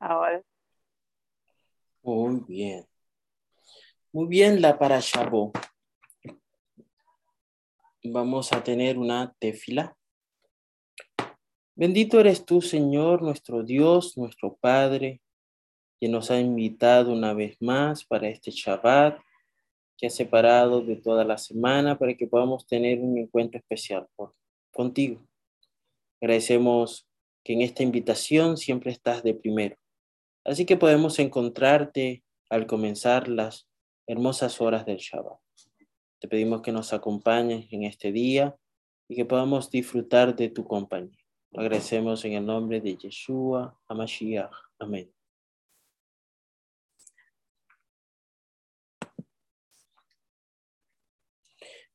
Ahora. 0.00 0.42
Muy 2.02 2.40
bien. 2.48 2.86
Muy 4.12 4.26
bien, 4.26 4.60
la 4.60 4.78
para 4.78 4.98
Shabbat. 4.98 5.52
Vamos 8.02 8.52
a 8.52 8.64
tener 8.64 8.98
una 8.98 9.32
tefila. 9.38 9.94
Bendito 11.76 12.18
eres 12.18 12.44
tú, 12.46 12.62
Señor, 12.62 13.22
nuestro 13.22 13.62
Dios, 13.62 14.16
nuestro 14.16 14.56
Padre, 14.56 15.20
que 16.00 16.08
nos 16.08 16.30
ha 16.30 16.40
invitado 16.40 17.12
una 17.12 17.34
vez 17.34 17.60
más 17.60 18.04
para 18.04 18.28
este 18.28 18.50
Shabbat, 18.50 19.20
que 19.98 20.06
ha 20.06 20.10
separado 20.10 20.80
de 20.80 20.96
toda 20.96 21.24
la 21.24 21.36
semana 21.36 21.98
para 21.98 22.14
que 22.14 22.26
podamos 22.26 22.66
tener 22.66 23.00
un 23.00 23.18
encuentro 23.18 23.58
especial 23.58 24.08
contigo. 24.70 25.20
Agradecemos 26.22 27.06
que 27.44 27.52
en 27.52 27.60
esta 27.60 27.82
invitación 27.82 28.56
siempre 28.56 28.92
estás 28.92 29.22
de 29.22 29.34
primero. 29.34 29.76
Así 30.44 30.64
que 30.64 30.76
podemos 30.76 31.18
encontrarte 31.18 32.24
al 32.48 32.66
comenzar 32.66 33.28
las 33.28 33.68
hermosas 34.06 34.60
horas 34.60 34.86
del 34.86 34.96
Shabbat. 34.96 35.38
Te 36.18 36.28
pedimos 36.28 36.62
que 36.62 36.72
nos 36.72 36.92
acompañes 36.92 37.66
en 37.70 37.84
este 37.84 38.12
día 38.12 38.56
y 39.08 39.16
que 39.16 39.24
podamos 39.24 39.70
disfrutar 39.70 40.34
de 40.34 40.48
tu 40.48 40.64
compañía. 40.64 41.18
Lo 41.52 41.62
agradecemos 41.62 42.24
en 42.24 42.34
el 42.34 42.46
nombre 42.46 42.80
de 42.80 42.96
Yeshua 42.96 43.78
Hamashiach. 43.88 44.52
Amén. 44.78 45.12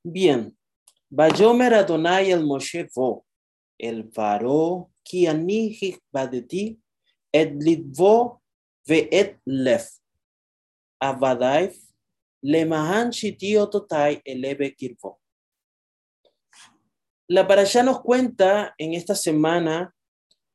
Bien. 0.04 0.56
Bayomer 1.10 1.74
Adonai 1.74 2.32
el 2.32 2.44
Moshe 2.46 2.88
el 3.78 4.04
varo 4.04 4.92
ki 5.04 5.28
badeti, 6.12 6.78
et 7.36 7.52
litvo 7.60 8.42
ve 8.88 9.08
et 9.12 9.38
lef. 9.46 9.90
Avadaif 11.00 11.78
Totai 13.72 14.22
Kirvo. 14.78 15.20
La 17.28 17.48
parasha 17.48 17.82
nos 17.82 18.02
cuenta 18.02 18.76
en 18.78 18.94
esta 18.94 19.16
semana 19.16 19.96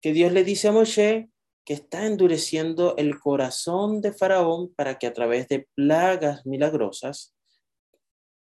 que 0.01 0.13
Dios 0.13 0.33
le 0.33 0.45
dice 0.45 0.69
a 0.69 0.73
Moshe 0.73 1.29
que 1.65 1.75
está 1.75 2.07
endureciendo 2.07 2.97
el 2.97 3.19
corazón 3.19 4.01
de 4.01 4.13
Faraón 4.13 4.73
para 4.75 4.99
que 4.99 5.07
a 5.07 5.13
través 5.13 5.49
de 5.49 5.69
plagas 5.75 6.47
milagrosas, 6.47 7.35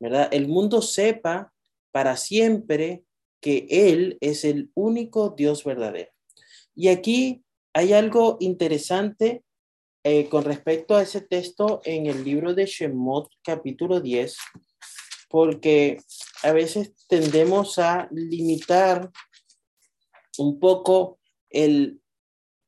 ¿verdad? 0.00 0.28
El 0.32 0.48
mundo 0.48 0.80
sepa 0.80 1.52
para 1.92 2.16
siempre 2.16 3.04
que 3.40 3.66
Él 3.68 4.16
es 4.20 4.44
el 4.44 4.70
único 4.74 5.30
Dios 5.30 5.64
verdadero. 5.64 6.10
Y 6.74 6.88
aquí 6.88 7.44
hay 7.74 7.92
algo 7.92 8.36
interesante 8.40 9.44
eh, 10.02 10.28
con 10.30 10.44
respecto 10.44 10.96
a 10.96 11.02
ese 11.02 11.20
texto 11.20 11.82
en 11.84 12.06
el 12.06 12.24
libro 12.24 12.54
de 12.54 12.64
Shemot, 12.64 13.30
capítulo 13.42 14.00
10, 14.00 14.34
porque 15.28 15.98
a 16.42 16.52
veces 16.52 16.94
tendemos 17.06 17.78
a 17.78 18.08
limitar 18.10 19.10
un 20.38 20.58
poco 20.58 21.18
el 21.50 22.00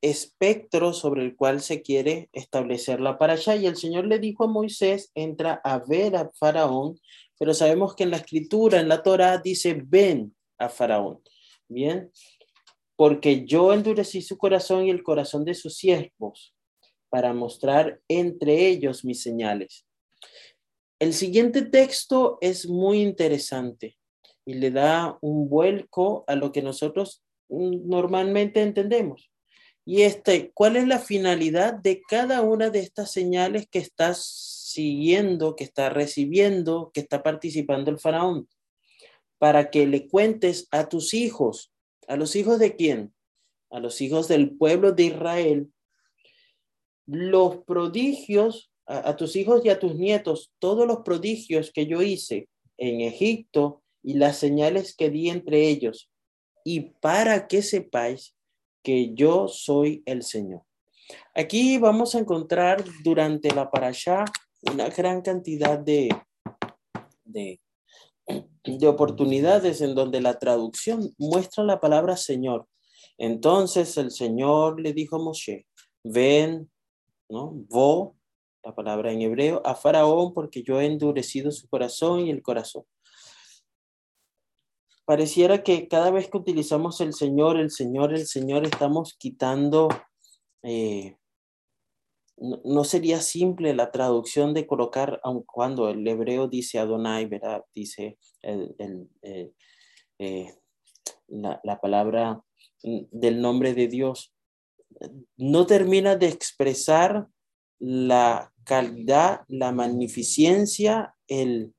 espectro 0.02 0.92
sobre 0.92 1.24
el 1.24 1.34
cual 1.34 1.62
se 1.62 1.80
quiere 1.80 2.28
establecer 2.32 3.00
la 3.00 3.16
allá 3.18 3.56
Y 3.56 3.66
el 3.66 3.76
Señor 3.76 4.06
le 4.06 4.18
dijo 4.18 4.44
a 4.44 4.48
Moisés, 4.48 5.10
entra 5.14 5.60
a 5.64 5.78
ver 5.78 6.16
a 6.16 6.30
Faraón, 6.34 7.00
pero 7.38 7.54
sabemos 7.54 7.94
que 7.94 8.02
en 8.02 8.10
la 8.10 8.18
escritura, 8.18 8.78
en 8.78 8.88
la 8.88 9.02
Torah, 9.02 9.38
dice, 9.38 9.80
ven 9.82 10.36
a 10.58 10.68
Faraón. 10.68 11.22
Bien, 11.66 12.10
porque 12.94 13.46
yo 13.46 13.72
endurecí 13.72 14.20
su 14.20 14.36
corazón 14.36 14.84
y 14.84 14.90
el 14.90 15.02
corazón 15.02 15.46
de 15.46 15.54
sus 15.54 15.76
siervos 15.76 16.54
para 17.12 17.34
mostrar 17.34 18.00
entre 18.08 18.68
ellos 18.68 19.04
mis 19.04 19.22
señales. 19.22 19.86
El 20.98 21.12
siguiente 21.12 21.60
texto 21.60 22.38
es 22.40 22.66
muy 22.66 23.02
interesante 23.02 23.98
y 24.46 24.54
le 24.54 24.70
da 24.70 25.18
un 25.20 25.50
vuelco 25.50 26.24
a 26.26 26.36
lo 26.36 26.52
que 26.52 26.62
nosotros 26.62 27.22
normalmente 27.50 28.62
entendemos. 28.62 29.30
Y 29.84 30.02
este, 30.02 30.52
¿cuál 30.54 30.76
es 30.76 30.88
la 30.88 31.00
finalidad 31.00 31.74
de 31.74 32.00
cada 32.00 32.40
una 32.40 32.70
de 32.70 32.78
estas 32.78 33.12
señales 33.12 33.68
que 33.68 33.80
estás 33.80 34.24
siguiendo, 34.24 35.54
que 35.54 35.64
está 35.64 35.90
recibiendo, 35.90 36.92
que 36.94 37.00
está 37.00 37.22
participando 37.22 37.90
el 37.90 37.98
faraón? 37.98 38.48
Para 39.36 39.68
que 39.68 39.86
le 39.86 40.08
cuentes 40.08 40.66
a 40.70 40.88
tus 40.88 41.12
hijos, 41.12 41.74
a 42.08 42.16
los 42.16 42.36
hijos 42.36 42.58
de 42.58 42.74
quién? 42.74 43.12
A 43.70 43.80
los 43.80 44.00
hijos 44.00 44.28
del 44.28 44.56
pueblo 44.56 44.92
de 44.92 45.02
Israel, 45.02 45.70
los 47.12 47.58
prodigios 47.64 48.72
a, 48.86 49.14
tus 49.16 49.36
hijos 49.36 49.62
y 49.64 49.68
a 49.68 49.78
tus 49.78 49.96
nietos, 49.96 50.50
todos 50.58 50.86
los 50.86 51.00
prodigios 51.00 51.70
que 51.70 51.86
yo 51.86 52.00
hice 52.00 52.48
en 52.78 53.02
Egipto 53.02 53.82
y 54.02 54.14
las 54.14 54.38
señales 54.38 54.96
que 54.96 55.10
di 55.10 55.28
entre 55.28 55.68
ellos, 55.68 56.10
y 56.64 56.80
para 57.00 57.46
que 57.48 57.60
sepáis 57.62 58.34
que 58.82 59.12
yo 59.14 59.46
soy 59.46 60.02
el 60.06 60.22
Señor. 60.22 60.62
Aquí 61.34 61.76
vamos 61.78 62.14
a 62.14 62.18
encontrar 62.18 62.82
durante 63.04 63.54
la 63.54 63.70
parasha 63.70 64.24
una 64.62 64.88
gran 64.88 65.20
cantidad 65.20 65.78
de, 65.78 66.08
de, 67.24 67.60
de 68.64 68.88
oportunidades 68.88 69.82
en 69.82 69.94
donde 69.94 70.22
la 70.22 70.38
traducción 70.38 71.12
muestra 71.18 71.62
la 71.62 71.78
palabra 71.78 72.16
Señor. 72.16 72.66
Entonces 73.18 73.98
el 73.98 74.10
Señor 74.10 74.80
le 74.80 74.94
dijo 74.94 75.16
a 75.16 75.18
Moshe, 75.18 75.66
ven 76.02 76.71
¿no? 77.32 77.50
Vo, 77.70 78.16
la 78.62 78.74
palabra 78.74 79.10
en 79.10 79.22
hebreo, 79.22 79.62
a 79.64 79.74
Faraón 79.74 80.34
porque 80.34 80.62
yo 80.62 80.80
he 80.80 80.86
endurecido 80.86 81.50
su 81.50 81.66
corazón 81.68 82.20
y 82.20 82.30
el 82.30 82.42
corazón. 82.42 82.84
Pareciera 85.04 85.64
que 85.64 85.88
cada 85.88 86.10
vez 86.10 86.28
que 86.30 86.36
utilizamos 86.36 87.00
el 87.00 87.12
Señor, 87.12 87.58
el 87.58 87.70
Señor, 87.70 88.14
el 88.14 88.26
Señor, 88.26 88.64
estamos 88.64 89.16
quitando, 89.18 89.88
eh, 90.62 91.16
no, 92.36 92.84
sería 92.84 93.20
simple 93.20 93.74
la 93.74 93.90
traducción 93.90 94.54
de 94.54 94.66
colocar, 94.66 95.20
aun 95.24 95.42
cuando 95.42 95.88
el 95.88 96.06
hebreo 96.06 96.48
dice 96.48 96.78
Adonai, 96.78 97.26
¿verdad? 97.26 97.64
Dice 97.74 98.18
el, 98.42 99.08
eh, 100.18 100.54
la, 101.28 101.60
la 101.64 101.80
palabra 101.80 102.44
del 102.82 103.40
nombre 103.40 103.74
de 103.74 103.88
Dios 103.88 104.32
no 105.36 105.66
termina 105.66 106.16
de 106.16 106.28
expresar 106.28 107.28
la 107.78 108.52
calidad, 108.64 109.42
la 109.48 109.72
magnificencia, 109.72 111.14
el, 111.26 111.74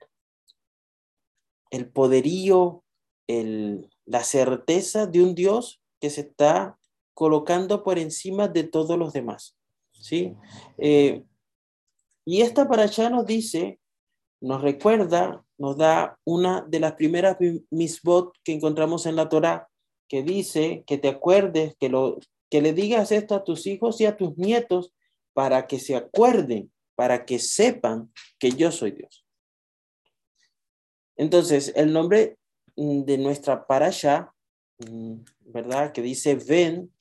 el 1.71 1.89
poderío, 1.89 2.83
el, 3.27 3.89
la 4.05 4.23
certeza 4.23 5.07
de 5.07 5.23
un 5.23 5.35
Dios 5.35 5.81
que 5.99 6.09
se 6.09 6.21
está 6.21 6.77
colocando 7.13 7.83
por 7.83 7.99
encima 7.99 8.47
de 8.47 8.63
todos 8.63 8.97
los 8.97 9.13
demás. 9.13 9.55
¿sí? 9.91 10.35
Eh, 10.77 11.23
y 12.25 12.41
esta 12.41 12.67
para 12.67 12.83
allá 12.83 13.09
nos 13.09 13.25
dice, 13.25 13.79
nos 14.41 14.61
recuerda, 14.61 15.45
nos 15.57 15.77
da 15.77 16.19
una 16.25 16.61
de 16.67 16.79
las 16.79 16.93
primeras 16.93 17.37
misbot 17.69 18.33
que 18.43 18.53
encontramos 18.53 19.05
en 19.05 19.15
la 19.15 19.29
Torá, 19.29 19.69
que 20.09 20.21
dice 20.21 20.83
que 20.85 20.97
te 20.97 21.07
acuerdes 21.07 21.75
que 21.79 21.89
lo, 21.89 22.19
que 22.53 22.61
le 22.61 22.71
digas 22.71 23.11
esto 23.11 23.33
a 23.33 23.43
tus 23.43 23.65
hijos 23.65 23.99
y 23.99 24.05
a 24.05 24.15
tus 24.15 24.37
nietos 24.37 24.93
para 25.33 25.65
que 25.65 25.79
se 25.79 25.95
acuerden, 25.95 26.71
para 26.93 27.25
que 27.25 27.39
sepan 27.39 28.13
que 28.37 28.51
yo 28.51 28.71
soy 28.71 28.91
Dios. 28.91 29.25
Entonces, 31.15 31.73
el 31.75 31.91
nombre 31.91 32.37
mm, 32.75 33.05
de 33.05 33.17
nuestra 33.17 33.65
parasha, 33.65 34.35
mm, 34.87 35.15
¿verdad? 35.45 35.93
Que 35.93 36.03
dice 36.03 36.35
ven, 36.35 36.93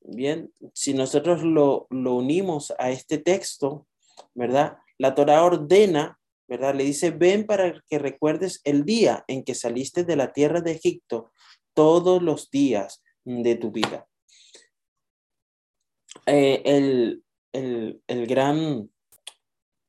bien, 0.00 0.50
si 0.72 0.94
nosotros 0.94 1.42
lo, 1.42 1.86
lo 1.90 2.14
unimos 2.14 2.72
a 2.78 2.90
este 2.90 3.18
texto, 3.18 3.86
¿verdad? 4.32 4.78
La 4.96 5.14
Torah 5.14 5.44
ordena, 5.44 6.18
¿verdad? 6.48 6.74
Le 6.74 6.84
dice, 6.84 7.10
ven 7.10 7.44
para 7.44 7.78
que 7.86 7.98
recuerdes 7.98 8.62
el 8.64 8.86
día 8.86 9.26
en 9.28 9.44
que 9.44 9.54
saliste 9.54 10.04
de 10.04 10.16
la 10.16 10.32
tierra 10.32 10.62
de 10.62 10.72
Egipto, 10.72 11.32
todos 11.74 12.22
los 12.22 12.50
días 12.50 13.02
de 13.26 13.56
tu 13.56 13.70
vida. 13.70 14.06
Eh, 16.26 16.62
el, 16.64 17.22
el, 17.52 18.26
gran, 18.26 18.90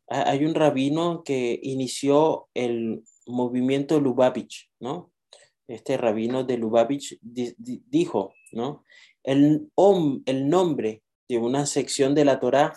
hay 0.07 0.45
un 0.45 0.55
rabino 0.55 1.23
que 1.23 1.59
inició 1.61 2.49
el 2.53 3.03
movimiento 3.27 3.99
Lubavitch, 3.99 4.69
¿no? 4.79 5.11
Este 5.67 5.97
rabino 5.97 6.43
de 6.43 6.57
Lubavitch 6.57 7.17
dijo, 7.21 8.33
¿no? 8.51 8.83
El, 9.23 9.71
el 10.25 10.49
nombre 10.49 11.03
de 11.29 11.37
una 11.37 11.65
sección 11.65 12.15
de 12.15 12.25
la 12.25 12.39
Torá 12.39 12.73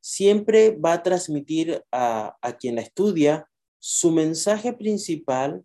siempre 0.00 0.70
va 0.72 0.94
a 0.94 1.02
transmitir 1.02 1.82
a, 1.90 2.36
a 2.42 2.56
quien 2.56 2.74
la 2.74 2.82
estudia 2.82 3.48
su 3.78 4.10
mensaje 4.10 4.72
principal 4.72 5.64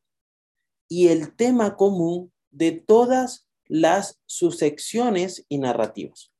y 0.87 1.07
el 1.07 1.35
tema 1.35 1.75
común 1.75 2.31
de 2.51 2.71
todas 2.71 3.47
las 3.65 4.19
subsecciones 4.25 5.45
y 5.49 5.59
narrativas. 5.59 6.31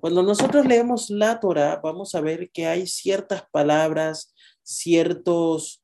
Cuando 0.00 0.22
nosotros 0.22 0.66
leemos 0.66 1.10
la 1.10 1.40
Torah, 1.40 1.80
vamos 1.82 2.14
a 2.14 2.20
ver 2.20 2.50
que 2.50 2.66
hay 2.66 2.86
ciertas 2.86 3.44
palabras, 3.50 4.34
ciertos 4.62 5.82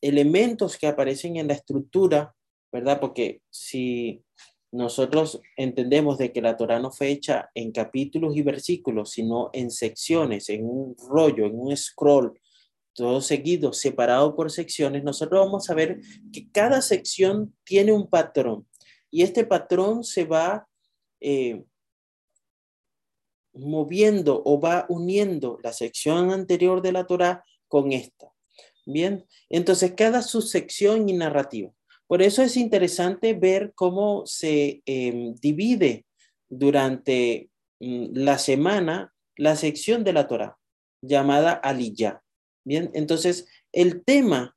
elementos 0.00 0.78
que 0.78 0.86
aparecen 0.86 1.36
en 1.36 1.48
la 1.48 1.54
estructura, 1.54 2.34
¿verdad? 2.72 2.98
Porque 2.98 3.42
si 3.50 4.22
nosotros 4.72 5.40
entendemos 5.56 6.18
de 6.18 6.32
que 6.32 6.42
la 6.42 6.56
Torah 6.56 6.78
no 6.78 6.90
fue 6.90 7.10
hecha 7.10 7.50
en 7.54 7.72
capítulos 7.72 8.36
y 8.36 8.42
versículos, 8.42 9.10
sino 9.10 9.50
en 9.52 9.70
secciones, 9.70 10.48
en 10.48 10.64
un 10.64 10.96
rollo, 11.08 11.46
en 11.46 11.58
un 11.58 11.76
scroll, 11.76 12.38
todo 12.94 13.20
seguido, 13.20 13.72
separado 13.72 14.34
por 14.34 14.50
secciones, 14.50 15.04
nosotros 15.04 15.44
vamos 15.44 15.70
a 15.70 15.74
ver 15.74 16.00
que 16.32 16.50
cada 16.50 16.82
sección 16.82 17.54
tiene 17.64 17.92
un 17.92 18.08
patrón 18.08 18.66
y 19.10 19.22
este 19.22 19.44
patrón 19.44 20.04
se 20.04 20.24
va 20.24 20.68
eh, 21.20 21.64
moviendo 23.52 24.42
o 24.44 24.60
va 24.60 24.86
uniendo 24.88 25.58
la 25.62 25.72
sección 25.72 26.30
anterior 26.30 26.82
de 26.82 26.92
la 26.92 27.06
Torah 27.06 27.44
con 27.66 27.92
esta. 27.92 28.32
Bien, 28.86 29.26
entonces 29.48 29.92
cada 29.96 30.22
subsección 30.22 31.08
y 31.08 31.12
narrativa. 31.12 31.70
Por 32.06 32.22
eso 32.22 32.42
es 32.42 32.56
interesante 32.56 33.34
ver 33.34 33.72
cómo 33.74 34.24
se 34.26 34.82
em, 34.86 35.34
divide 35.34 36.06
durante 36.48 37.50
mm, 37.80 38.06
la 38.14 38.38
semana 38.38 39.12
la 39.36 39.56
sección 39.56 40.04
de 40.04 40.14
la 40.14 40.26
Torah 40.26 40.58
llamada 41.02 41.52
Aliyah. 41.52 42.22
Bien, 42.64 42.90
entonces 42.94 43.46
el 43.72 44.04
tema 44.04 44.56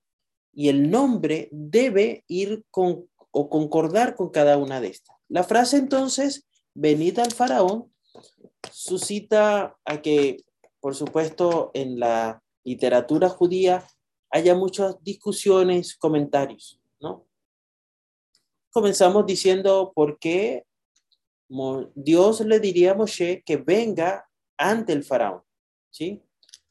y 0.53 0.69
el 0.69 0.89
nombre 0.89 1.49
debe 1.51 2.23
ir 2.27 2.63
con 2.71 3.09
o 3.31 3.49
concordar 3.49 4.15
con 4.15 4.29
cada 4.29 4.57
una 4.57 4.81
de 4.81 4.89
estas. 4.89 5.15
La 5.29 5.43
frase 5.43 5.77
entonces, 5.77 6.47
venid 6.73 7.19
al 7.19 7.31
faraón, 7.31 7.90
suscita 8.69 9.77
a 9.85 10.01
que, 10.01 10.43
por 10.79 10.95
supuesto, 10.95 11.71
en 11.73 11.99
la 11.99 12.43
literatura 12.63 13.29
judía 13.29 13.87
haya 14.29 14.55
muchas 14.55 15.01
discusiones, 15.03 15.95
comentarios, 15.95 16.79
¿no? 16.99 17.27
Comenzamos 18.71 19.25
diciendo 19.25 19.91
por 19.93 20.17
qué 20.17 20.65
Dios 21.95 22.39
le 22.41 22.59
diría 22.59 22.91
a 22.91 22.95
Moshe 22.95 23.43
que 23.45 23.57
venga 23.57 24.29
ante 24.57 24.93
el 24.93 25.03
faraón, 25.03 25.41
¿sí? 25.89 26.21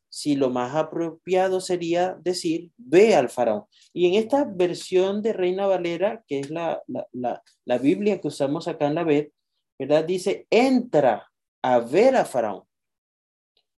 Si 0.09 0.35
lo 0.35 0.51
más 0.51 0.75
apropiado 0.75 1.61
sería 1.61 2.19
decir, 2.21 2.73
ve 2.77 3.15
al 3.15 3.29
faraón. 3.29 3.65
Y 3.93 4.09
en 4.09 4.15
esta 4.15 4.45
versión 4.45 5.23
de 5.23 5.35
Reina 5.35 5.67
Valera, 5.67 6.25
que 6.27 6.41
es 6.41 6.51
la, 6.51 6.83
la, 6.87 7.43
la, 7.65 7.79
Biblia 7.79 8.21
que 8.21 8.29
usamos 8.29 8.67
acá 8.67 8.87
en 8.87 8.95
la 8.95 9.05
vez, 9.05 9.31
¿verdad? 9.79 10.05
Dice, 10.05 10.47
entra 10.51 11.30
a 11.62 11.79
ver 11.81 12.17
a 12.17 12.25
Faraón. 12.25 12.65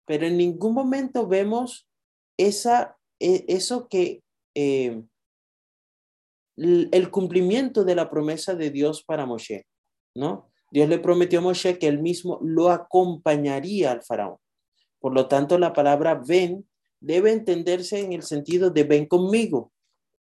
Pero 0.06 0.26
en 0.26 0.36
ningún 0.36 0.74
momento 0.74 1.26
vemos 1.26 1.88
esa, 2.36 2.96
e, 3.20 3.44
eso 3.48 3.88
que, 3.88 4.22
eh, 4.54 5.02
el 6.56 7.10
cumplimiento 7.10 7.84
de 7.84 7.94
la 7.94 8.10
promesa 8.10 8.54
de 8.54 8.70
Dios 8.70 9.02
para 9.04 9.26
Moshe, 9.26 9.66
¿no? 10.14 10.50
Dios 10.70 10.88
le 10.88 10.98
prometió 10.98 11.38
a 11.38 11.42
Moshe 11.42 11.78
que 11.78 11.88
él 11.88 12.00
mismo 12.00 12.38
lo 12.42 12.70
acompañaría 12.70 13.90
al 13.90 14.02
faraón. 14.02 14.36
Por 15.00 15.14
lo 15.14 15.28
tanto, 15.28 15.58
la 15.58 15.72
palabra 15.72 16.14
ven 16.14 16.66
debe 17.02 17.32
entenderse 17.32 18.00
en 18.00 18.12
el 18.12 18.22
sentido 18.22 18.70
de 18.70 18.84
ven 18.84 19.06
conmigo, 19.06 19.72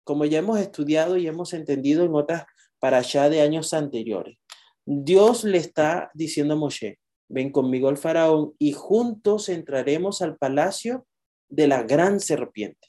como 0.05 0.25
ya 0.25 0.39
hemos 0.39 0.61
estudiado 0.61 1.17
y 1.17 1.27
hemos 1.27 1.55
entendido 1.55 2.05
en 2.05 2.15
otras 2.15 2.45
para 2.79 2.99
allá 2.99 3.29
de 3.31 3.41
años 3.41 3.73
anteriores. 3.73 4.37
Dios 4.85 5.43
le 5.43 5.59
está 5.59 6.11
diciendo 6.15 6.55
a 6.55 6.59
Moshe, 6.59 6.99
ven 7.29 7.51
conmigo 7.51 7.89
al 7.89 7.97
faraón 7.97 8.55
y 8.59 8.73
juntos 8.73 9.49
entraremos 9.49 10.23
al 10.23 10.37
palacio 10.37 11.07
de 11.49 11.69
la 11.69 11.83
gran 11.83 12.21
serpiente. 12.21 12.89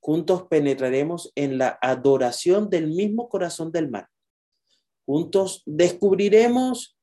Juntos 0.00 0.46
penetraremos 0.48 1.32
en 1.36 1.58
la 1.58 1.78
adoración 1.80 2.70
del 2.70 2.88
mismo 2.88 3.28
corazón 3.28 3.70
del 3.70 3.88
mal. 3.88 4.06
Juntos 5.06 5.62
descubriremos 5.66 6.96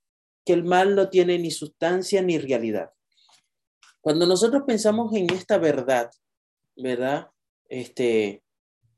que 0.45 0.53
el 0.53 0.63
mal 0.63 0.95
no 0.95 1.09
tiene 1.09 1.37
ni 1.39 1.51
sustancia 1.51 2.21
ni 2.21 2.37
realidad. 2.37 2.91
Cuando 4.01 4.25
nosotros 4.25 4.63
pensamos 4.65 5.13
en 5.13 5.31
esta 5.33 5.57
verdad, 5.57 6.09
¿verdad? 6.75 7.27
Este, 7.67 8.43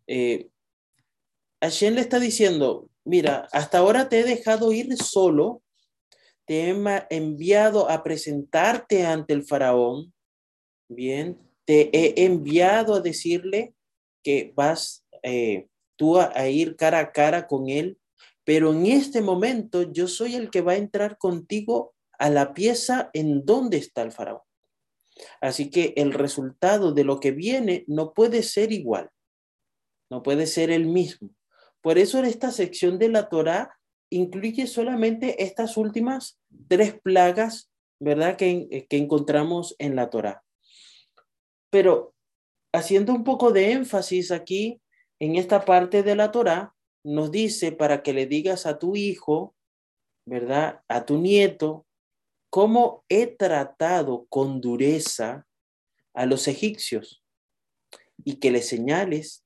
eh, 0.07 0.49
Hashem 1.61 1.95
le 1.95 2.01
está 2.01 2.19
diciendo, 2.19 2.89
mira, 3.03 3.47
hasta 3.51 3.79
ahora 3.79 4.09
te 4.09 4.19
he 4.19 4.23
dejado 4.23 4.71
ir 4.71 4.95
solo 4.97 5.61
te 6.51 6.69
he 6.69 7.05
enviado 7.11 7.89
a 7.89 8.03
presentarte 8.03 9.05
ante 9.05 9.31
el 9.31 9.45
faraón, 9.45 10.13
bien, 10.89 11.39
te 11.63 11.89
he 11.97 12.25
enviado 12.25 12.95
a 12.95 12.99
decirle 12.99 13.73
que 14.21 14.51
vas 14.53 15.07
eh, 15.23 15.69
tú 15.95 16.19
a, 16.19 16.49
ir 16.49 16.75
cara 16.75 16.99
a 16.99 17.11
cara 17.13 17.47
con 17.47 17.69
él, 17.69 17.97
pero 18.43 18.73
en 18.73 18.85
este 18.85 19.21
momento 19.21 19.93
yo 19.93 20.09
soy 20.09 20.35
el 20.35 20.49
que 20.49 20.59
va 20.59 20.73
a 20.73 20.75
entrar 20.75 21.17
contigo 21.17 21.93
a 22.19 22.29
la 22.29 22.53
pieza 22.53 23.09
en 23.13 23.45
donde 23.45 23.77
está 23.77 24.01
el 24.01 24.11
faraón. 24.11 24.41
Así 25.39 25.69
que 25.69 25.93
el 25.95 26.11
resultado 26.11 26.91
de 26.91 27.05
lo 27.05 27.21
que 27.21 27.31
viene 27.31 27.85
no 27.87 28.13
puede 28.13 28.43
ser 28.43 28.73
igual, 28.73 29.09
no 30.09 30.21
puede 30.21 30.47
ser 30.47 30.69
el 30.69 30.85
mismo. 30.85 31.29
Por 31.79 31.97
eso 31.97 32.19
en 32.19 32.25
esta 32.25 32.51
sección 32.51 32.99
de 32.99 33.07
la 33.07 33.29
Torá 33.29 33.79
incluye 34.09 34.67
solamente 34.67 35.41
estas 35.41 35.77
últimas 35.77 36.40
tres 36.67 36.99
plagas, 36.99 37.71
¿verdad? 37.99 38.37
Que, 38.37 38.67
eh, 38.71 38.87
que 38.87 38.97
encontramos 38.97 39.75
en 39.79 39.95
la 39.95 40.09
Torah. 40.09 40.43
Pero 41.69 42.13
haciendo 42.73 43.13
un 43.13 43.23
poco 43.23 43.51
de 43.51 43.71
énfasis 43.71 44.31
aquí 44.31 44.81
en 45.19 45.35
esta 45.35 45.65
parte 45.65 46.03
de 46.03 46.15
la 46.15 46.31
Torah, 46.31 46.73
nos 47.03 47.31
dice 47.31 47.71
para 47.71 48.03
que 48.03 48.13
le 48.13 48.25
digas 48.25 48.65
a 48.65 48.79
tu 48.79 48.95
hijo, 48.95 49.55
¿verdad? 50.25 50.81
A 50.87 51.05
tu 51.05 51.17
nieto, 51.17 51.85
cómo 52.49 53.05
he 53.09 53.27
tratado 53.27 54.25
con 54.29 54.61
dureza 54.61 55.47
a 56.13 56.25
los 56.25 56.47
egipcios 56.47 57.23
y 58.23 58.35
que 58.35 58.51
le 58.51 58.61
señales 58.61 59.43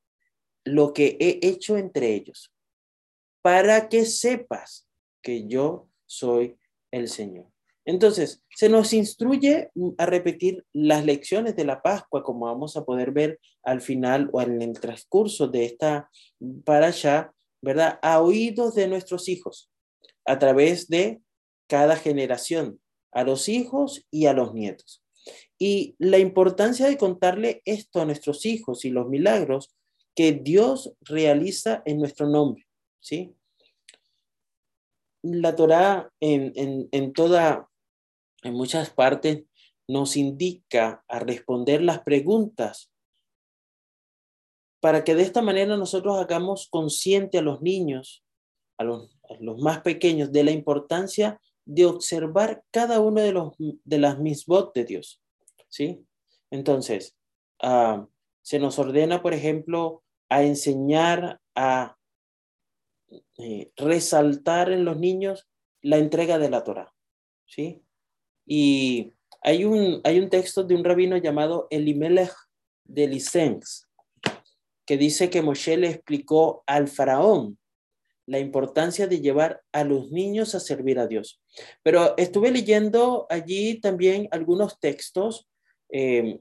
lo 0.63 0.93
que 0.93 1.17
he 1.19 1.39
hecho 1.47 1.77
entre 1.77 2.13
ellos 2.13 2.51
para 3.41 3.89
que 3.89 4.05
sepas 4.05 4.87
que 5.21 5.47
yo 5.47 5.87
soy 6.07 6.57
el 6.95 7.09
Señor. 7.09 7.45
Entonces, 7.85 8.43
se 8.55 8.67
nos 8.67 8.93
instruye 8.93 9.69
a 9.97 10.05
repetir 10.07 10.65
las 10.73 11.05
lecciones 11.05 11.55
de 11.55 11.65
la 11.65 11.83
Pascua, 11.83 12.23
como 12.23 12.45
vamos 12.45 12.75
a 12.77 12.83
poder 12.83 13.11
ver 13.11 13.39
al 13.63 13.81
final 13.81 14.29
o 14.33 14.41
en 14.41 14.61
el 14.61 14.79
transcurso 14.79 15.47
de 15.47 15.65
esta 15.65 16.09
para 16.63 16.87
allá, 16.87 17.31
¿verdad? 17.61 17.99
A 18.01 18.21
oídos 18.21 18.73
de 18.73 18.87
nuestros 18.87 19.29
hijos, 19.29 19.69
a 20.25 20.39
través 20.39 20.87
de 20.87 21.21
cada 21.67 21.95
generación, 21.95 22.79
a 23.11 23.23
los 23.23 23.49
hijos 23.49 24.03
y 24.09 24.25
a 24.25 24.33
los 24.33 24.53
nietos. 24.53 25.03
Y 25.59 25.95
la 25.99 26.17
importancia 26.17 26.87
de 26.87 26.97
contarle 26.97 27.61
esto 27.65 28.01
a 28.01 28.05
nuestros 28.05 28.45
hijos 28.45 28.83
y 28.83 28.89
los 28.89 29.07
milagros 29.07 29.75
que 30.15 30.31
Dios 30.31 30.93
realiza 31.01 31.83
en 31.85 31.99
nuestro 31.99 32.27
nombre. 32.27 32.65
¿sí? 32.99 33.35
La 35.33 35.55
Torá 35.55 36.11
en, 36.19 36.51
en, 36.55 36.87
en 36.91 37.13
toda, 37.13 37.69
en 38.43 38.53
muchas 38.53 38.89
partes, 38.89 39.43
nos 39.87 40.17
indica 40.17 41.03
a 41.07 41.19
responder 41.19 41.81
las 41.81 42.01
preguntas 42.01 42.91
para 44.79 45.03
que 45.03 45.15
de 45.15 45.23
esta 45.23 45.41
manera 45.41 45.77
nosotros 45.77 46.17
hagamos 46.17 46.67
consciente 46.69 47.39
a 47.39 47.41
los 47.41 47.61
niños, 47.61 48.23
a 48.77 48.83
los, 48.83 49.17
los 49.39 49.59
más 49.59 49.81
pequeños, 49.81 50.31
de 50.31 50.43
la 50.43 50.51
importancia 50.51 51.41
de 51.65 51.85
observar 51.85 52.63
cada 52.71 52.99
uno 52.99 53.21
de, 53.21 53.31
los, 53.31 53.53
de 53.57 53.97
las 53.97 54.19
misbot 54.19 54.75
de 54.75 54.85
Dios. 54.85 55.23
¿Sí? 55.69 56.05
Entonces, 56.51 57.17
ah, 57.61 58.07
se 58.43 58.59
nos 58.59 58.77
ordena, 58.77 59.23
por 59.23 59.33
ejemplo, 59.33 60.03
a 60.29 60.43
enseñar 60.43 61.41
a 61.55 61.97
eh, 63.37 63.71
resaltar 63.75 64.71
en 64.71 64.85
los 64.85 64.97
niños 64.97 65.47
la 65.81 65.97
entrega 65.97 66.37
de 66.39 66.49
la 66.49 66.63
Torah. 66.63 66.93
¿sí? 67.45 67.83
Y 68.45 69.13
hay 69.41 69.65
un, 69.65 70.01
hay 70.03 70.19
un 70.19 70.29
texto 70.29 70.63
de 70.63 70.75
un 70.75 70.83
rabino 70.83 71.17
llamado 71.17 71.67
Elimelech 71.69 72.33
de 72.83 73.07
Lisens 73.07 73.87
que 74.85 74.97
dice 74.97 75.29
que 75.29 75.41
Moshe 75.41 75.77
le 75.77 75.89
explicó 75.89 76.63
al 76.67 76.87
faraón 76.87 77.57
la 78.27 78.39
importancia 78.39 79.07
de 79.07 79.19
llevar 79.19 79.61
a 79.71 79.83
los 79.83 80.11
niños 80.11 80.55
a 80.55 80.59
servir 80.59 80.99
a 80.99 81.07
Dios. 81.07 81.41
Pero 81.83 82.17
estuve 82.17 82.51
leyendo 82.51 83.27
allí 83.29 83.79
también 83.79 84.27
algunos 84.31 84.79
textos 84.79 85.47
eh, 85.89 86.39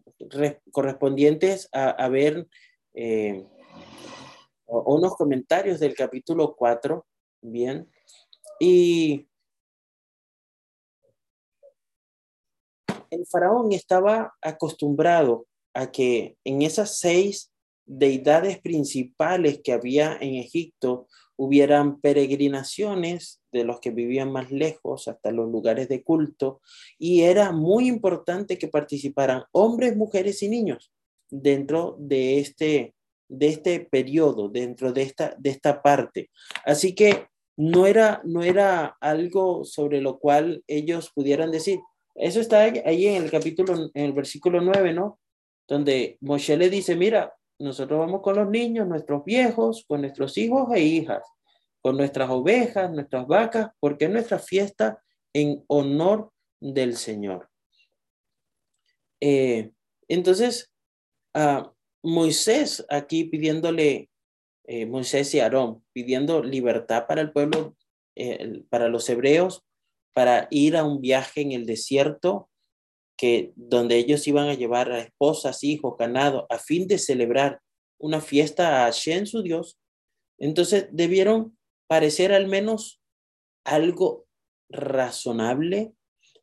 correspondientes 0.72 1.68
a, 1.72 2.08
ver 2.08 2.46
eh, 2.94 3.44
unos 4.66 5.14
comentarios 5.16 5.80
del 5.80 5.94
capítulo 5.94 6.54
4, 6.56 7.06
bien, 7.42 7.90
y 8.58 9.28
el 13.10 13.26
faraón 13.26 13.72
estaba 13.72 14.34
acostumbrado 14.40 15.46
a 15.74 15.90
que 15.90 16.36
en 16.44 16.62
esas 16.62 16.98
seis 16.98 17.52
deidades 17.86 18.60
principales 18.60 19.60
que 19.62 19.72
había 19.72 20.16
en 20.20 20.36
Egipto 20.36 21.06
hubieran 21.36 22.00
peregrinaciones 22.00 23.42
de 23.52 23.64
los 23.64 23.80
que 23.80 23.90
vivían 23.90 24.32
más 24.32 24.50
lejos 24.50 25.08
hasta 25.08 25.32
los 25.32 25.50
lugares 25.50 25.88
de 25.88 26.02
culto 26.02 26.60
y 26.98 27.22
era 27.22 27.52
muy 27.52 27.88
importante 27.88 28.56
que 28.56 28.68
participaran 28.68 29.44
hombres, 29.52 29.96
mujeres 29.96 30.42
y 30.42 30.48
niños 30.48 30.92
dentro 31.30 31.96
de 31.98 32.38
este 32.38 32.93
de 33.28 33.48
este 33.48 33.80
periodo, 33.80 34.48
dentro 34.48 34.92
de 34.92 35.02
esta 35.02 35.34
de 35.38 35.50
esta 35.50 35.82
parte. 35.82 36.30
Así 36.64 36.94
que 36.94 37.26
no 37.56 37.86
era 37.86 38.20
no 38.24 38.42
era 38.42 38.96
algo 39.00 39.64
sobre 39.64 40.00
lo 40.00 40.18
cual 40.18 40.62
ellos 40.66 41.10
pudieran 41.14 41.50
decir, 41.50 41.80
eso 42.14 42.40
está 42.40 42.60
ahí 42.60 43.06
en 43.06 43.24
el 43.24 43.30
capítulo 43.30 43.90
en 43.94 44.04
el 44.04 44.12
versículo 44.12 44.60
9, 44.60 44.92
¿no? 44.92 45.18
Donde 45.66 46.18
Moshe 46.20 46.56
le 46.56 46.70
dice, 46.70 46.96
mira, 46.96 47.34
nosotros 47.58 47.98
vamos 47.98 48.20
con 48.22 48.36
los 48.36 48.48
niños, 48.48 48.86
nuestros 48.86 49.24
viejos, 49.24 49.84
con 49.86 50.00
nuestros 50.00 50.36
hijos 50.38 50.68
e 50.74 50.80
hijas, 50.80 51.22
con 51.80 51.96
nuestras 51.96 52.30
ovejas, 52.30 52.90
nuestras 52.90 53.26
vacas, 53.26 53.70
porque 53.80 54.06
es 54.06 54.10
nuestra 54.10 54.38
fiesta 54.38 55.02
en 55.32 55.64
honor 55.68 56.30
del 56.60 56.96
Señor. 56.96 57.48
Eh, 59.20 59.72
entonces, 60.08 60.72
a 61.34 61.73
Moisés 62.04 62.84
aquí 62.90 63.24
pidiéndole, 63.24 64.10
eh, 64.66 64.84
Moisés 64.84 65.34
y 65.34 65.40
Aarón, 65.40 65.82
pidiendo 65.94 66.42
libertad 66.42 67.06
para 67.06 67.22
el 67.22 67.32
pueblo, 67.32 67.76
eh, 68.14 68.62
para 68.68 68.88
los 68.88 69.08
hebreos, 69.08 69.64
para 70.12 70.46
ir 70.50 70.76
a 70.76 70.84
un 70.84 71.00
viaje 71.00 71.40
en 71.40 71.52
el 71.52 71.64
desierto 71.64 72.50
que 73.16 73.52
donde 73.56 73.96
ellos 73.96 74.28
iban 74.28 74.48
a 74.48 74.54
llevar 74.54 74.92
a 74.92 75.00
esposas, 75.00 75.64
hijos, 75.64 75.96
ganado, 75.98 76.46
a 76.50 76.58
fin 76.58 76.86
de 76.86 76.98
celebrar 76.98 77.60
una 77.98 78.20
fiesta 78.20 78.82
a 78.82 78.84
Hashem, 78.84 79.24
su 79.24 79.42
Dios, 79.42 79.78
entonces 80.38 80.88
debieron 80.92 81.56
parecer 81.86 82.32
al 82.32 82.48
menos 82.48 83.00
algo 83.64 84.26
razonable, 84.68 85.94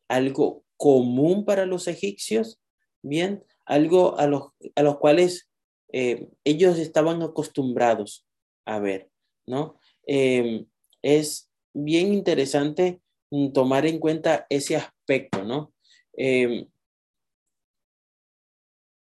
algo 0.08 0.64
común 0.76 1.44
para 1.44 1.66
los 1.66 1.86
egipcios, 1.86 2.60
bien, 3.02 3.44
algo 3.64 4.18
a 4.18 4.26
los, 4.26 4.48
a 4.74 4.82
los 4.82 4.98
cuales 4.98 5.51
eh, 5.92 6.28
ellos 6.44 6.78
estaban 6.78 7.22
acostumbrados 7.22 8.26
a 8.64 8.78
ver, 8.78 9.10
¿no? 9.46 9.78
Em, 10.06 10.66
es 11.02 11.50
bien 11.74 12.12
interesante 12.12 13.00
tomar 13.52 13.86
en 13.86 13.98
cuenta 13.98 14.46
ese 14.50 14.76
aspecto, 14.76 15.44
¿no? 15.44 15.72
Eh, 16.16 16.66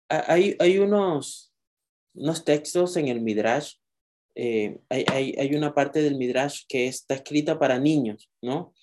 hay, 0.09 0.55
hay 0.59 0.77
unos, 0.79 1.53
unos 2.13 2.43
textos 2.43 2.95
en 2.97 3.07
el 3.07 3.21
Midrash, 3.21 3.75
eh, 4.35 4.79
hay, 4.89 5.05
hay, 5.11 5.35
hay, 5.37 5.55
una 5.55 5.73
parte 5.73 6.01
del 6.01 6.15
Midrash 6.15 6.63
que 6.67 6.87
está 6.87 7.15
escrita 7.15 7.57
para 7.57 7.79
niños, 7.79 8.29
¿no? 8.41 8.73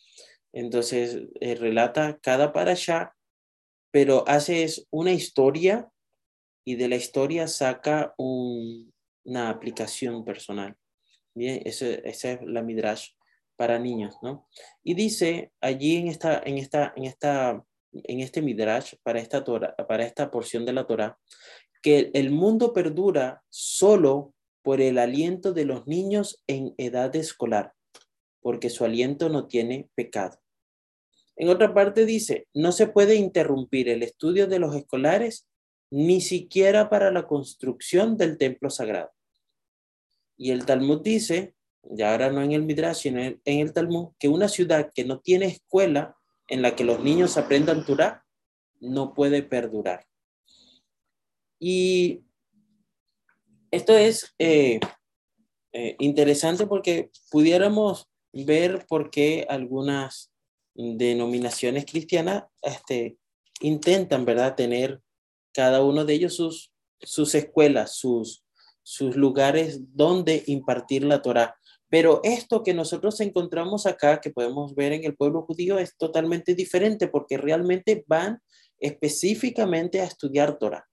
Entonces, 0.53 1.23
eh, 1.41 1.55
relata 1.55 2.19
cada 2.21 2.53
allá, 2.55 3.15
pero 3.91 4.25
hace 4.27 4.67
una 4.91 5.13
historia 5.13 5.89
y 6.65 6.77
de 6.77 6.89
la 6.89 6.97
historia 6.97 7.47
saca 7.47 8.15
una 8.17 9.49
aplicación 9.49 10.25
personal. 10.25 10.77
Bien, 11.35 11.63
esa 11.65 11.89
es 11.89 12.39
la 12.43 12.63
Midrash 12.63 13.11
para 13.57 13.79
niños, 13.79 14.17
¿no? 14.23 14.49
Y 14.83 14.95
dice 14.95 15.53
allí 15.61 15.97
en 15.97 16.09
esta, 16.09 16.43
en 16.45 16.59
esta, 16.59 16.93
en 16.97 17.05
esta 17.05 17.65
en 18.03 18.21
este 18.21 18.43
Midrash, 18.43 18.95
para 19.03 19.21
esta, 19.21 19.45
para 19.45 20.05
esta 20.05 20.31
porción 20.31 20.65
de 20.65 20.73
la 20.73 20.87
Torah, 20.87 21.19
que 21.83 22.11
el 22.15 22.31
mundo 22.31 22.73
perdura 22.73 23.43
solo 23.51 24.35
por 24.63 24.81
el 24.81 24.99
aliento 24.99 25.53
de 25.53 25.65
los 25.65 25.87
niños 25.87 26.43
en 26.47 26.75
edad 26.79 27.15
escolar, 27.15 27.73
porque 28.41 28.71
su 28.71 28.85
aliento 28.85 29.29
no 29.29 29.47
tiene 29.47 29.89
pecado. 29.95 30.39
En 31.37 31.49
otra 31.49 31.75
parte 31.75 32.07
dice, 32.07 32.47
no 32.55 32.73
se 32.73 32.87
puede 32.87 33.17
interrumpir 33.17 33.89
el 33.89 34.03
estudio 34.03 34.47
de 34.47 34.59
los 34.59 34.75
escolares 34.75 35.47
ni 35.95 36.21
siquiera 36.21 36.91
para 36.91 37.13
la 37.13 37.25
construcción 37.25 38.17
del 38.17 38.37
templo 38.37 38.69
sagrado. 38.69 39.13
Y 40.37 40.51
el 40.51 40.67
Talmud 40.67 41.03
dice, 41.03 41.55
ya 41.85 42.11
ahora 42.11 42.33
no 42.33 42.43
en 42.43 42.51
el 42.51 42.65
Midrash, 42.65 43.03
sino 43.03 43.23
en 43.23 43.41
el 43.45 43.73
Talmud, 43.73 44.09
que 44.19 44.29
una 44.29 44.49
ciudad 44.49 44.91
que 44.93 45.05
no 45.05 45.21
tiene 45.21 45.47
escuela 45.47 46.17
en 46.49 46.63
la 46.63 46.75
que 46.75 46.83
los 46.83 46.99
niños 46.99 47.37
aprendan 47.37 47.87
Torah 47.87 48.27
no 48.81 49.15
puede 49.15 49.45
perdurar. 49.45 50.05
Y 51.61 52.25
esto 53.71 53.97
es 53.97 54.35
eh, 54.41 54.81
eh, 55.73 55.95
interesante 56.01 56.67
porque 56.67 57.13
pudiéramos 57.31 58.09
ver 58.33 58.85
por 58.89 59.13
qué 59.13 59.47
algunas 59.49 60.33
denominaciones 60.75 61.87
cristianas 61.87 62.47
este, 62.63 63.17
intentan, 63.61 64.25
¿verdad?, 64.25 64.57
tener 64.57 65.04
cada 65.55 65.83
uno 65.83 66.05
de 66.05 66.15
ellos 66.15 66.35
sus, 66.35 66.73
sus 67.01 67.35
escuelas, 67.35 67.97
sus, 67.97 68.45
sus 68.83 69.17
lugares 69.17 69.81
donde 69.95 70.43
impartir 70.47 71.05
la 71.05 71.23
Torah. 71.23 71.57
Pero 71.89 72.21
esto 72.25 72.63
que 72.63 72.75
nosotros 72.75 73.21
encontramos 73.21 73.87
acá, 73.87 74.21
que 74.21 74.31
podemos 74.31 74.75
ver 74.75 74.93
en 74.93 75.05
el 75.05 75.17
pueblo 75.17 75.43
judío, 75.43 75.79
es 75.79 75.97
totalmente 75.97 76.55
diferente 76.55 77.09
porque 77.09 77.39
realmente 77.39 78.05
van 78.07 78.41
específicamente 78.79 80.01
a 80.01 80.05
estudiar 80.05 80.59
Torah. 80.59 80.87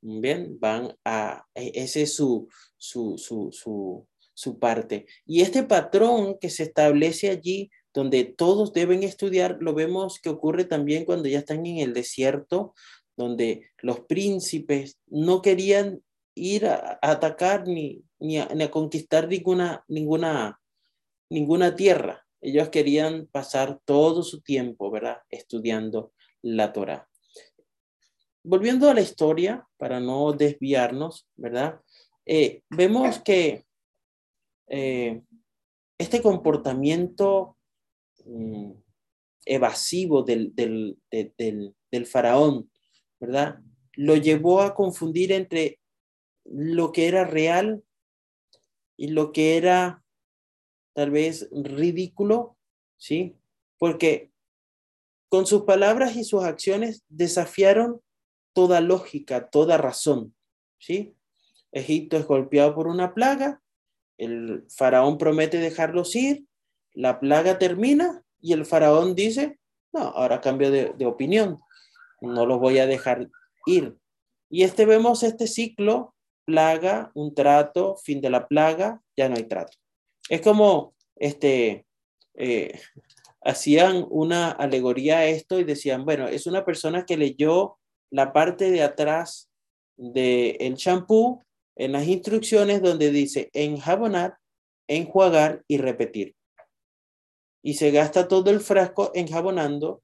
Bien, 0.00 0.58
van 0.58 0.96
a, 1.04 1.44
e, 1.54 1.72
ese 1.74 2.02
es 2.02 2.14
su, 2.14 2.48
su, 2.76 3.18
su, 3.18 4.06
su 4.38 4.58
parte. 4.58 5.06
Y 5.26 5.42
este 5.42 5.64
patrón 5.64 6.38
que 6.40 6.48
se 6.48 6.62
establece 6.62 7.28
allí, 7.28 7.70
donde 7.92 8.24
todos 8.24 8.72
deben 8.72 9.02
estudiar, 9.02 9.58
lo 9.60 9.74
vemos 9.74 10.20
que 10.20 10.28
ocurre 10.28 10.64
también 10.64 11.04
cuando 11.04 11.28
ya 11.28 11.40
están 11.40 11.66
en 11.66 11.78
el 11.78 11.92
desierto, 11.92 12.74
donde 13.18 13.68
los 13.78 14.00
príncipes 14.00 14.98
no 15.08 15.42
querían 15.42 16.02
ir 16.36 16.66
a, 16.66 16.98
atacar 17.02 17.66
ni, 17.66 18.04
ni, 18.20 18.38
a, 18.38 18.70
conquistar 18.70 19.28
ninguna, 19.28 19.84
ninguna, 19.88 20.60
ninguna 21.28 21.74
tierra. 21.74 22.24
Ellos 22.40 22.68
querían 22.68 23.26
pasar 23.26 23.80
todo 23.84 24.22
su 24.22 24.40
tiempo, 24.40 24.90
¿verdad? 24.92 25.18
Estudiando 25.28 26.12
la 26.40 26.72
Torah. 26.72 27.08
Volviendo 28.44 28.88
a 28.88 28.94
la 28.94 29.00
historia, 29.00 29.66
para 29.76 29.98
no 29.98 30.32
desviarnos, 30.32 31.26
¿verdad? 31.34 31.80
Eh, 32.24 32.62
vemos 32.70 33.18
que 33.18 33.64
eh, 34.68 35.22
este 35.98 36.22
comportamiento 36.22 37.56
mm, 38.24 38.70
evasivo 39.48 40.22
del, 40.22 40.54
del, 40.54 40.98
del, 41.10 41.74
del, 41.90 42.06
faraón, 42.06 42.70
¿verdad? 43.20 43.60
Lo 43.94 44.16
llevó 44.16 44.62
a 44.62 44.74
confundir 44.74 45.32
entre 45.32 45.80
lo 46.44 46.92
que 46.92 47.08
era 47.08 47.24
real 47.24 47.82
y 48.96 49.08
lo 49.08 49.32
que 49.32 49.56
era 49.56 50.02
tal 50.94 51.10
vez 51.10 51.48
ridículo, 51.52 52.56
¿sí? 52.96 53.36
Porque 53.78 54.32
con 55.28 55.46
sus 55.46 55.62
palabras 55.62 56.16
y 56.16 56.24
sus 56.24 56.42
acciones 56.42 57.04
desafiaron 57.08 58.00
toda 58.52 58.80
lógica, 58.80 59.50
toda 59.50 59.76
razón, 59.76 60.34
¿sí? 60.78 61.14
Egipto 61.70 62.16
es 62.16 62.26
golpeado 62.26 62.74
por 62.74 62.88
una 62.88 63.14
plaga, 63.14 63.62
el 64.16 64.64
faraón 64.68 65.18
promete 65.18 65.58
dejarlos 65.58 66.16
ir, 66.16 66.44
la 66.92 67.20
plaga 67.20 67.58
termina 67.58 68.24
y 68.40 68.52
el 68.52 68.64
faraón 68.64 69.14
dice, 69.14 69.60
no, 69.92 70.00
ahora 70.00 70.40
cambio 70.40 70.70
de, 70.70 70.92
de 70.96 71.06
opinión, 71.06 71.60
no 72.20 72.46
los 72.46 72.58
voy 72.58 72.78
a 72.78 72.86
dejar 72.86 73.28
ir. 73.66 73.96
Y 74.50 74.62
este 74.62 74.86
vemos 74.86 75.22
este 75.22 75.46
ciclo 75.46 76.14
plaga, 76.44 77.10
un 77.14 77.34
trato, 77.34 77.96
fin 77.96 78.22
de 78.22 78.30
la 78.30 78.48
plaga, 78.48 79.02
ya 79.14 79.28
no 79.28 79.36
hay 79.36 79.44
trato. 79.44 79.76
Es 80.30 80.40
como, 80.40 80.94
este, 81.16 81.84
eh, 82.34 82.80
hacían 83.42 84.06
una 84.08 84.52
alegoría 84.52 85.18
a 85.18 85.26
esto 85.26 85.60
y 85.60 85.64
decían, 85.64 86.06
bueno, 86.06 86.26
es 86.26 86.46
una 86.46 86.64
persona 86.64 87.04
que 87.04 87.18
leyó 87.18 87.78
la 88.10 88.32
parte 88.32 88.70
de 88.70 88.82
atrás 88.82 89.50
del 89.98 90.56
el 90.58 90.76
champú 90.76 91.42
en 91.76 91.92
las 91.92 92.06
instrucciones 92.06 92.80
donde 92.80 93.10
dice 93.10 93.50
enjabonar, 93.52 94.38
enjuagar 94.88 95.62
y 95.68 95.78
repetir. 95.78 96.34
Y 97.62 97.74
se 97.74 97.90
gasta 97.90 98.26
todo 98.26 98.50
el 98.50 98.60
frasco 98.60 99.10
enjabonando, 99.14 100.02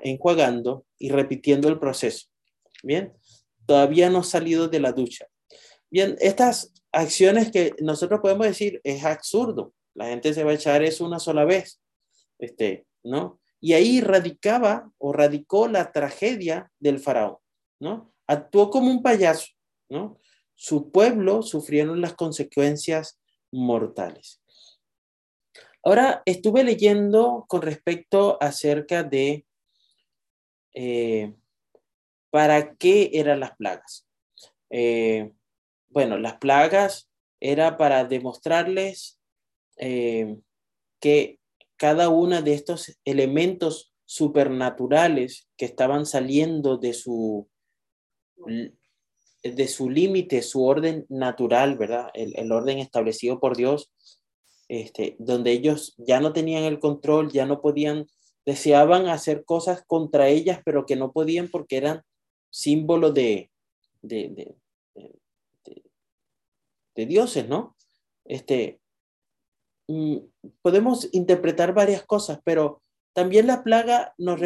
enjuagando 0.00 0.84
y 0.98 1.10
repitiendo 1.10 1.68
el 1.68 1.78
proceso. 1.78 2.26
Bien, 2.82 3.12
todavía 3.66 4.10
no 4.10 4.22
salido 4.22 4.68
de 4.68 4.80
la 4.80 4.92
ducha. 4.92 5.26
Bien, 5.90 6.16
estas 6.20 6.72
acciones 6.92 7.50
que 7.50 7.74
nosotros 7.80 8.20
podemos 8.20 8.46
decir 8.46 8.80
es 8.84 9.04
absurdo. 9.04 9.74
La 9.94 10.06
gente 10.06 10.32
se 10.34 10.44
va 10.44 10.52
a 10.52 10.54
echar 10.54 10.82
eso 10.82 11.04
una 11.04 11.18
sola 11.18 11.44
vez, 11.44 11.80
este, 12.38 12.86
¿no? 13.02 13.40
Y 13.60 13.74
ahí 13.74 14.00
radicaba 14.00 14.90
o 14.98 15.12
radicó 15.12 15.68
la 15.68 15.92
tragedia 15.92 16.70
del 16.78 16.98
faraón, 16.98 17.36
¿no? 17.80 18.12
Actuó 18.26 18.70
como 18.70 18.90
un 18.90 19.02
payaso, 19.02 19.48
¿no? 19.88 20.18
Su 20.54 20.90
pueblo 20.90 21.42
sufrieron 21.42 22.00
las 22.00 22.14
consecuencias 22.14 23.18
mortales. 23.50 24.40
Ahora 25.82 26.22
estuve 26.26 26.62
leyendo 26.62 27.46
con 27.48 27.62
respecto 27.62 28.36
acerca 28.40 29.02
de 29.02 29.46
eh, 30.74 31.34
para 32.30 32.74
qué 32.74 33.10
eran 33.14 33.40
las 33.40 33.56
plagas. 33.56 34.06
Eh, 34.70 35.32
bueno, 35.88 36.18
las 36.18 36.36
plagas 36.36 37.10
era 37.40 37.76
para 37.76 38.04
demostrarles 38.04 39.18
eh, 39.76 40.36
que 41.00 41.40
cada 41.76 42.08
uno 42.08 42.42
de 42.42 42.54
estos 42.54 42.98
elementos 43.04 43.92
supernaturales 44.04 45.48
que 45.56 45.64
estaban 45.64 46.04
saliendo 46.04 46.76
de 46.76 46.92
su 46.92 47.48
de 49.42 49.68
su 49.68 49.88
límite, 49.88 50.42
su 50.42 50.64
orden 50.64 51.06
natural, 51.08 51.78
¿verdad? 51.78 52.10
El, 52.14 52.52
orden 52.52 52.78
establecido 52.78 53.40
por 53.40 53.56
Dios, 53.56 53.90
este, 54.68 55.16
donde 55.18 55.52
ellos 55.52 55.94
ya 55.98 56.20
no 56.20 56.32
tenían 56.32 56.64
el 56.64 56.78
control, 56.78 57.32
ya 57.32 57.46
no 57.46 57.60
podían, 57.60 58.06
deseaban 58.46 59.06
hacer 59.08 59.44
cosas 59.44 59.84
contra 59.86 60.28
ellas, 60.28 60.60
pero 60.64 60.86
que 60.86 60.96
no 60.96 61.12
podían 61.12 61.48
porque 61.48 61.76
eran 61.76 62.02
símbolos 62.50 63.14
de, 63.14 63.50
de, 64.02 64.54
de, 66.94 67.06
dioses, 67.06 67.48
¿no? 67.48 67.76
Este, 68.24 68.80
mm, 69.88 70.16
podemos 70.60 71.08
interpretar 71.12 71.72
varias 71.72 72.04
cosas, 72.04 72.40
pero 72.44 72.82
también 73.14 73.46
la 73.46 73.62
plaga 73.62 74.14
nos, 74.18 74.40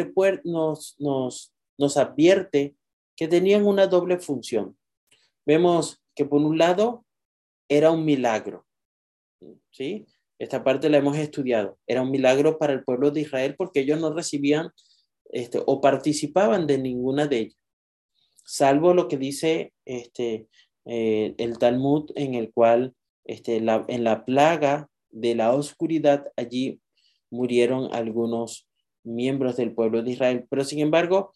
nos, 0.45 0.95
nos, 0.99 1.53
nos 1.77 1.97
advierte 1.97 2.75
que 3.15 3.27
tenían 3.27 3.65
una 3.65 3.87
doble 3.87 4.19
función. 4.19 4.77
Vemos 5.45 6.01
que 6.15 6.25
por 6.25 6.41
un 6.41 6.57
lado 6.57 7.05
era 7.67 7.91
un 7.91 8.05
milagro, 8.05 8.65
¿sí? 9.71 10.05
Esta 10.39 10.63
parte 10.63 10.89
la 10.89 10.97
hemos 10.97 11.17
estudiado. 11.17 11.77
Era 11.87 12.01
un 12.01 12.11
milagro 12.11 12.57
para 12.57 12.73
el 12.73 12.83
pueblo 12.83 13.11
de 13.11 13.21
Israel 13.21 13.55
porque 13.57 13.81
ellos 13.81 13.99
no 13.99 14.13
recibían 14.13 14.69
este, 15.31 15.61
o 15.65 15.81
participaban 15.81 16.67
de 16.67 16.77
ninguna 16.77 17.27
de 17.27 17.37
ellas, 17.39 17.57
salvo 18.45 18.93
lo 18.93 19.07
que 19.07 19.17
dice 19.17 19.73
este, 19.85 20.47
eh, 20.85 21.33
el 21.37 21.57
Talmud 21.57 22.11
en 22.15 22.35
el 22.35 22.53
cual 22.53 22.93
este, 23.23 23.57
en 23.57 24.03
la 24.03 24.23
plaga 24.23 24.87
de 25.09 25.33
la 25.33 25.53
oscuridad 25.53 26.31
allí 26.35 26.79
murieron 27.31 27.89
algunos 27.93 28.67
miembros 29.03 29.57
del 29.57 29.73
pueblo 29.73 30.03
de 30.03 30.11
Israel. 30.11 30.45
Pero 30.49 30.63
sin 30.63 30.79
embargo, 30.79 31.33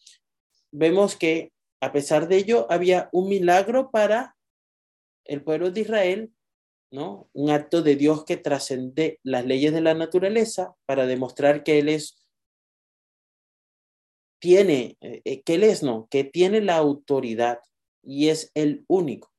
vemos 0.70 1.16
que 1.16 1.52
a 1.80 1.92
pesar 1.92 2.28
de 2.28 2.36
ello, 2.36 2.66
había 2.70 3.08
un 3.12 3.28
milagro 3.28 3.90
para 3.90 4.36
el 5.24 5.42
pueblo 5.42 5.70
de 5.70 5.80
Israel, 5.80 6.30
¿no? 6.90 7.28
Un 7.32 7.50
acto 7.50 7.82
de 7.82 7.96
Dios 7.96 8.24
que 8.24 8.36
trascende 8.36 9.18
las 9.22 9.46
leyes 9.46 9.72
de 9.72 9.80
la 9.80 9.94
naturaleza 9.94 10.74
para 10.86 11.06
demostrar 11.06 11.62
que 11.62 11.78
Él 11.78 11.88
es, 11.88 12.24
tiene, 14.40 14.96
eh, 15.00 15.42
que 15.42 15.54
Él 15.54 15.64
es, 15.64 15.82
no, 15.82 16.08
que 16.10 16.24
tiene 16.24 16.60
la 16.60 16.76
autoridad 16.76 17.60
y 18.02 18.28
es 18.28 18.50
el 18.54 18.84
único 18.88 19.30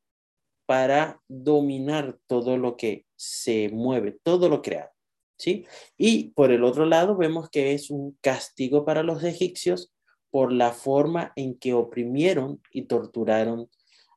para 0.65 1.21
dominar 1.27 2.17
todo 2.27 2.57
lo 2.57 2.77
que 2.77 3.05
se 3.15 3.69
mueve, 3.69 4.17
todo 4.23 4.47
lo 4.47 4.61
creado. 4.61 4.91
¿Sí? 5.37 5.65
Y 5.97 6.29
por 6.29 6.51
el 6.51 6.63
otro 6.63 6.85
lado 6.85 7.17
vemos 7.17 7.49
que 7.49 7.73
es 7.73 7.89
un 7.89 8.15
castigo 8.21 8.85
para 8.85 9.01
los 9.01 9.23
egipcios 9.23 9.91
por 10.29 10.53
la 10.53 10.71
forma 10.71 11.33
en 11.35 11.57
que 11.57 11.73
oprimieron 11.73 12.61
y 12.71 12.83
torturaron 12.83 13.67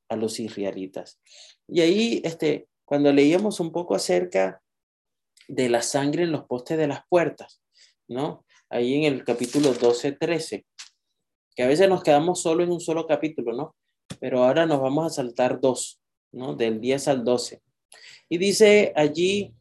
a 0.08 0.16
los 0.16 0.38
israelitas. 0.38 1.18
Y 1.66 1.80
ahí, 1.80 2.20
este, 2.24 2.68
cuando 2.84 3.12
leíamos 3.12 3.60
un 3.60 3.72
poco 3.72 3.94
acerca 3.94 4.62
de 5.48 5.68
la 5.68 5.82
sangre 5.82 6.24
en 6.24 6.32
los 6.32 6.44
postes 6.46 6.78
de 6.78 6.86
las 6.86 7.00
puertas, 7.08 7.62
¿no? 8.08 8.44
Ahí 8.68 8.94
en 8.94 9.12
el 9.12 9.24
capítulo 9.24 9.72
12, 9.72 10.12
13, 10.12 10.66
que 11.54 11.62
a 11.62 11.66
veces 11.66 11.88
nos 11.88 12.02
quedamos 12.02 12.40
solo 12.40 12.64
en 12.64 12.70
un 12.70 12.80
solo 12.80 13.06
capítulo, 13.06 13.52
¿no? 13.52 13.76
Pero 14.20 14.44
ahora 14.44 14.66
nos 14.66 14.80
vamos 14.80 15.06
a 15.06 15.14
saltar 15.14 15.60
dos, 15.60 16.00
¿no? 16.32 16.54
Del 16.54 16.80
10 16.80 17.08
al 17.08 17.24
12. 17.24 17.62
Y 18.28 18.38
dice 18.38 18.92
allí 18.96 19.54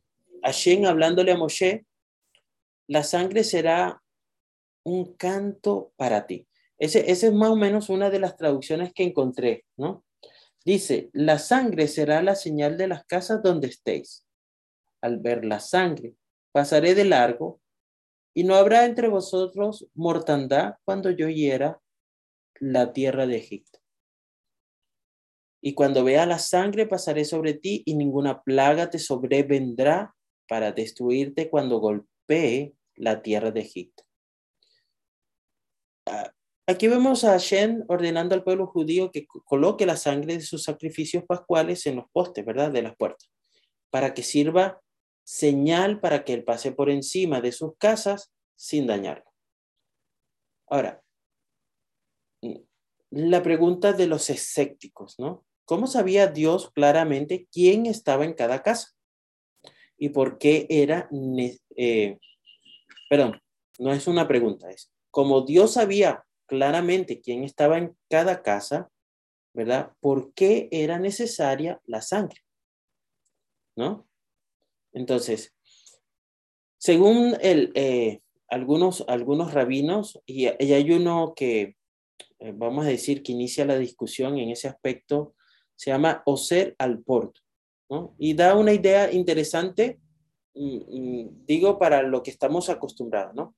Hashem 0.44 0.86
hablándole 0.86 1.32
a 1.32 1.38
Moshe, 1.38 1.86
la 2.88 3.04
sangre 3.04 3.44
será 3.44 4.02
un 4.84 5.14
canto 5.16 5.94
para 5.96 6.28
ti. 6.28 6.48
Ese, 6.78 7.12
ese 7.12 7.28
es 7.28 7.34
más 7.34 7.52
o 7.52 7.56
menos 7.56 7.90
una 7.90 8.10
de 8.10 8.20
las 8.20 8.36
traducciones 8.36 8.92
que 8.94 9.04
encontré, 9.04 9.66
¿no? 9.78 10.04
Dice, 10.66 11.10
la 11.14 11.40
sangre 11.40 11.88
será 11.88 12.22
la 12.22 12.36
señal 12.36 12.78
de 12.78 12.88
las 12.88 13.06
casas 13.06 13.42
donde 13.44 13.68
estéis. 13.68 14.26
Al 15.02 15.20
ver 15.20 15.44
la 15.44 15.60
sangre, 15.60 16.16
pasaré 16.54 16.96
de 16.96 17.04
largo 17.04 17.60
y 18.34 18.46
no 18.46 18.56
habrá 18.56 18.86
entre 18.86 19.10
vosotros 19.10 19.88
mortandad 19.94 20.76
cuando 20.86 21.12
yo 21.12 21.28
hiera 21.28 21.82
la 22.60 22.94
tierra 22.94 23.28
de 23.28 23.38
Egipto. 23.38 23.80
Y 25.62 25.76
cuando 25.76 26.04
vea 26.04 26.26
la 26.26 26.40
sangre, 26.40 26.88
pasaré 26.88 27.26
sobre 27.26 27.54
ti 27.54 27.84
y 27.86 27.96
ninguna 27.96 28.44
plaga 28.44 28.90
te 28.90 29.00
sobrevendrá 29.00 30.16
para 30.48 30.72
destruirte 30.72 31.50
cuando 31.50 31.80
golpee 31.80 32.76
la 32.96 33.22
tierra 33.22 33.52
de 33.52 33.62
Egipto. 33.62 34.04
Aquí 36.66 36.88
vemos 36.88 37.26
a 37.26 37.38
Shen 37.38 37.84
ordenando 37.90 38.36
al 38.36 38.44
pueblo 38.44 38.68
judío 38.68 39.12
que 39.12 39.26
coloque 39.28 39.86
la 39.86 39.98
sangre 39.98 40.36
de 40.36 40.42
sus 40.42 40.64
sacrificios 40.64 41.26
pascuales 41.26 41.86
en 41.88 41.98
los 41.98 42.06
postes, 42.12 42.46
¿verdad? 42.46 42.72
De 42.72 42.82
las 42.82 42.96
puertas, 42.96 43.30
para 43.90 44.14
que 44.14 44.24
sirva 44.24 44.82
señal 45.26 46.00
para 46.00 46.24
que 46.24 46.34
él 46.34 46.44
pase 46.44 46.72
por 46.72 46.90
encima 46.90 47.42
de 47.42 47.52
sus 47.52 47.78
casas 47.78 48.32
sin 48.56 48.88
dañarlo. 48.88 49.26
Ahora, 50.68 51.02
la 53.10 53.44
pregunta 53.44 53.94
de 53.94 54.08
los 54.08 54.30
escépticos, 54.30 55.20
¿no? 55.20 55.46
¿Cómo 55.66 55.88
sabía 55.88 56.28
Dios 56.28 56.72
claramente 56.72 57.48
quién 57.52 57.86
estaba 57.86 58.26
en 58.26 58.34
cada 58.34 58.64
casa? 58.64 58.92
¿Y 59.98 60.10
por 60.10 60.38
qué 60.38 60.66
era... 60.70 61.10
Eh, 61.76 62.18
perdón, 63.10 63.42
no 63.80 63.94
es 63.94 64.08
una 64.08 64.28
pregunta, 64.28 64.72
es 64.72 64.92
como 65.10 65.42
Dios 65.42 65.74
sabía 65.74 66.26
claramente 66.46 67.22
quién 67.22 67.44
estaba 67.44 67.78
en 67.78 67.96
cada 68.10 68.42
casa, 68.42 68.90
¿verdad? 69.54 69.94
¿Por 70.00 70.34
qué 70.34 70.68
era 70.72 71.00
necesaria 71.00 71.82
la 71.86 72.02
sangre? 72.02 72.42
¿No? 73.76 74.08
Entonces, 74.92 75.54
según 76.78 77.36
eh, 77.42 78.22
algunos, 78.50 79.04
algunos 79.08 79.54
rabinos, 79.54 80.22
y, 80.26 80.46
hay 80.48 80.92
uno 80.92 81.34
que, 81.36 81.78
eh, 82.40 82.54
vamos 82.54 82.86
a 82.86 82.90
decir, 82.90 83.24
que 83.24 83.32
inicia 83.32 83.66
la 83.66 83.78
discusión 83.78 84.38
en 84.38 84.50
ese 84.50 84.68
aspecto, 84.68 85.34
se 85.76 85.92
llama 85.92 86.22
Oser 86.26 86.76
al 86.78 87.02
Porto, 87.02 87.42
¿no? 87.90 88.16
Y 88.20 88.36
da 88.36 88.56
una 88.56 88.74
idea 88.74 89.12
interesante, 89.12 90.00
mm, 90.54 90.78
mm, 90.78 91.46
digo, 91.46 91.80
para 91.80 92.04
lo 92.04 92.22
que 92.22 92.32
estamos 92.32 92.70
acostumbrados, 92.70 93.34
¿no? 93.34 93.56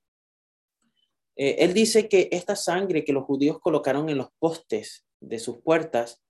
Eh, 1.35 1.57
él 1.59 1.73
dice 1.73 2.07
que 2.07 2.29
esta 2.31 2.55
sangre 2.55 3.03
que 3.03 3.13
los 3.13 3.25
judíos 3.25 3.59
colocaron 3.59 4.09
en 4.09 4.17
los 4.17 4.29
postes 4.39 5.05
de 5.19 5.39
sus 5.39 5.61
puertas 5.61 6.21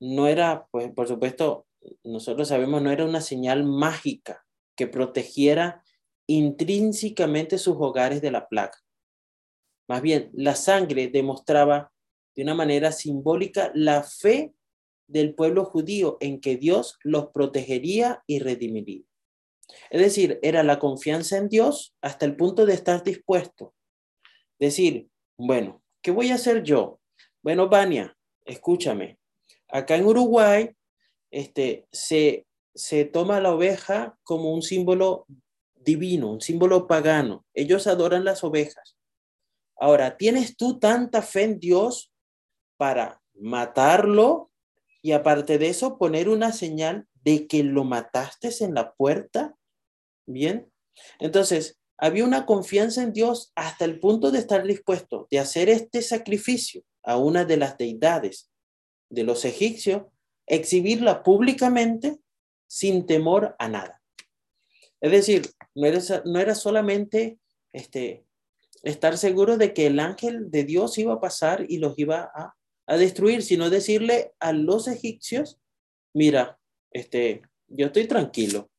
no 0.00 0.26
era, 0.26 0.66
pues 0.70 0.92
por 0.92 1.08
supuesto, 1.08 1.66
nosotros 2.04 2.48
sabemos, 2.48 2.82
no 2.82 2.90
era 2.90 3.04
una 3.04 3.20
señal 3.20 3.64
mágica 3.64 4.44
que 4.76 4.86
protegiera 4.86 5.82
intrínsecamente 6.26 7.58
sus 7.58 7.76
hogares 7.78 8.20
de 8.20 8.30
la 8.30 8.48
plaga. 8.48 8.78
Más 9.88 10.02
bien, 10.02 10.30
la 10.32 10.54
sangre 10.54 11.08
demostraba 11.08 11.92
de 12.36 12.42
una 12.42 12.54
manera 12.54 12.92
simbólica 12.92 13.72
la 13.74 14.02
fe 14.02 14.54
del 15.08 15.34
pueblo 15.34 15.64
judío 15.64 16.16
en 16.20 16.40
que 16.40 16.56
Dios 16.56 16.98
los 17.02 17.28
protegería 17.28 18.22
y 18.26 18.38
redimiría. 18.38 19.02
Es 19.90 20.00
decir, 20.00 20.38
era 20.42 20.62
la 20.62 20.78
confianza 20.78 21.36
en 21.36 21.48
Dios 21.48 21.94
hasta 22.00 22.26
el 22.26 22.36
punto 22.36 22.66
de 22.66 22.74
estar 22.74 23.02
dispuesto 23.02 23.74
decir, 24.60 25.08
bueno, 25.36 25.82
¿qué 26.02 26.10
voy 26.10 26.30
a 26.30 26.34
hacer 26.34 26.62
yo? 26.62 27.00
Bueno, 27.42 27.68
Vania, 27.68 28.16
escúchame. 28.44 29.18
Acá 29.68 29.96
en 29.96 30.04
Uruguay, 30.04 30.70
este, 31.30 31.88
se, 31.90 32.46
se 32.74 33.04
toma 33.04 33.40
la 33.40 33.54
oveja 33.54 34.18
como 34.22 34.52
un 34.52 34.62
símbolo 34.62 35.26
divino, 35.74 36.30
un 36.30 36.40
símbolo 36.40 36.86
pagano. 36.86 37.46
Ellos 37.54 37.86
adoran 37.86 38.24
las 38.24 38.44
ovejas. 38.44 38.96
Ahora, 39.76 40.18
¿tienes 40.18 40.56
tú 40.56 40.78
tanta 40.78 41.22
fe 41.22 41.44
en 41.44 41.58
Dios 41.58 42.12
para 42.76 43.22
matarlo 43.34 44.50
y 45.00 45.12
aparte 45.12 45.56
de 45.56 45.68
eso 45.68 45.96
poner 45.96 46.28
una 46.28 46.52
señal 46.52 47.08
de 47.14 47.46
que 47.46 47.62
lo 47.62 47.84
mataste 47.84 48.50
en 48.60 48.74
la 48.74 48.92
puerta? 48.92 49.56
Bien. 50.26 50.70
Entonces, 51.18 51.79
había 52.00 52.24
una 52.24 52.46
confianza 52.46 53.02
en 53.02 53.12
Dios 53.12 53.52
hasta 53.54 53.84
el 53.84 54.00
punto 54.00 54.30
de 54.30 54.38
estar 54.38 54.66
dispuesto 54.66 55.28
de 55.30 55.38
hacer 55.38 55.68
este 55.68 56.00
sacrificio 56.00 56.82
a 57.02 57.18
una 57.18 57.44
de 57.44 57.58
las 57.58 57.76
deidades 57.76 58.50
de 59.10 59.22
los 59.22 59.44
egipcios, 59.44 60.04
exhibirla 60.46 61.22
públicamente 61.22 62.18
sin 62.66 63.04
temor 63.04 63.54
a 63.58 63.68
nada. 63.68 64.00
Es 65.02 65.10
decir, 65.10 65.50
no 65.74 65.86
era, 65.86 66.00
no 66.24 66.40
era 66.40 66.54
solamente 66.54 67.38
este, 67.72 68.24
estar 68.82 69.18
seguro 69.18 69.58
de 69.58 69.74
que 69.74 69.86
el 69.86 70.00
ángel 70.00 70.50
de 70.50 70.64
Dios 70.64 70.96
iba 70.96 71.14
a 71.14 71.20
pasar 71.20 71.66
y 71.68 71.78
los 71.78 71.98
iba 71.98 72.30
a, 72.34 72.54
a 72.86 72.96
destruir, 72.96 73.42
sino 73.42 73.68
decirle 73.68 74.32
a 74.40 74.52
los 74.52 74.88
egipcios, 74.88 75.60
mira, 76.14 76.58
este, 76.92 77.42
yo 77.68 77.86
estoy 77.86 78.06
tranquilo, 78.06 78.70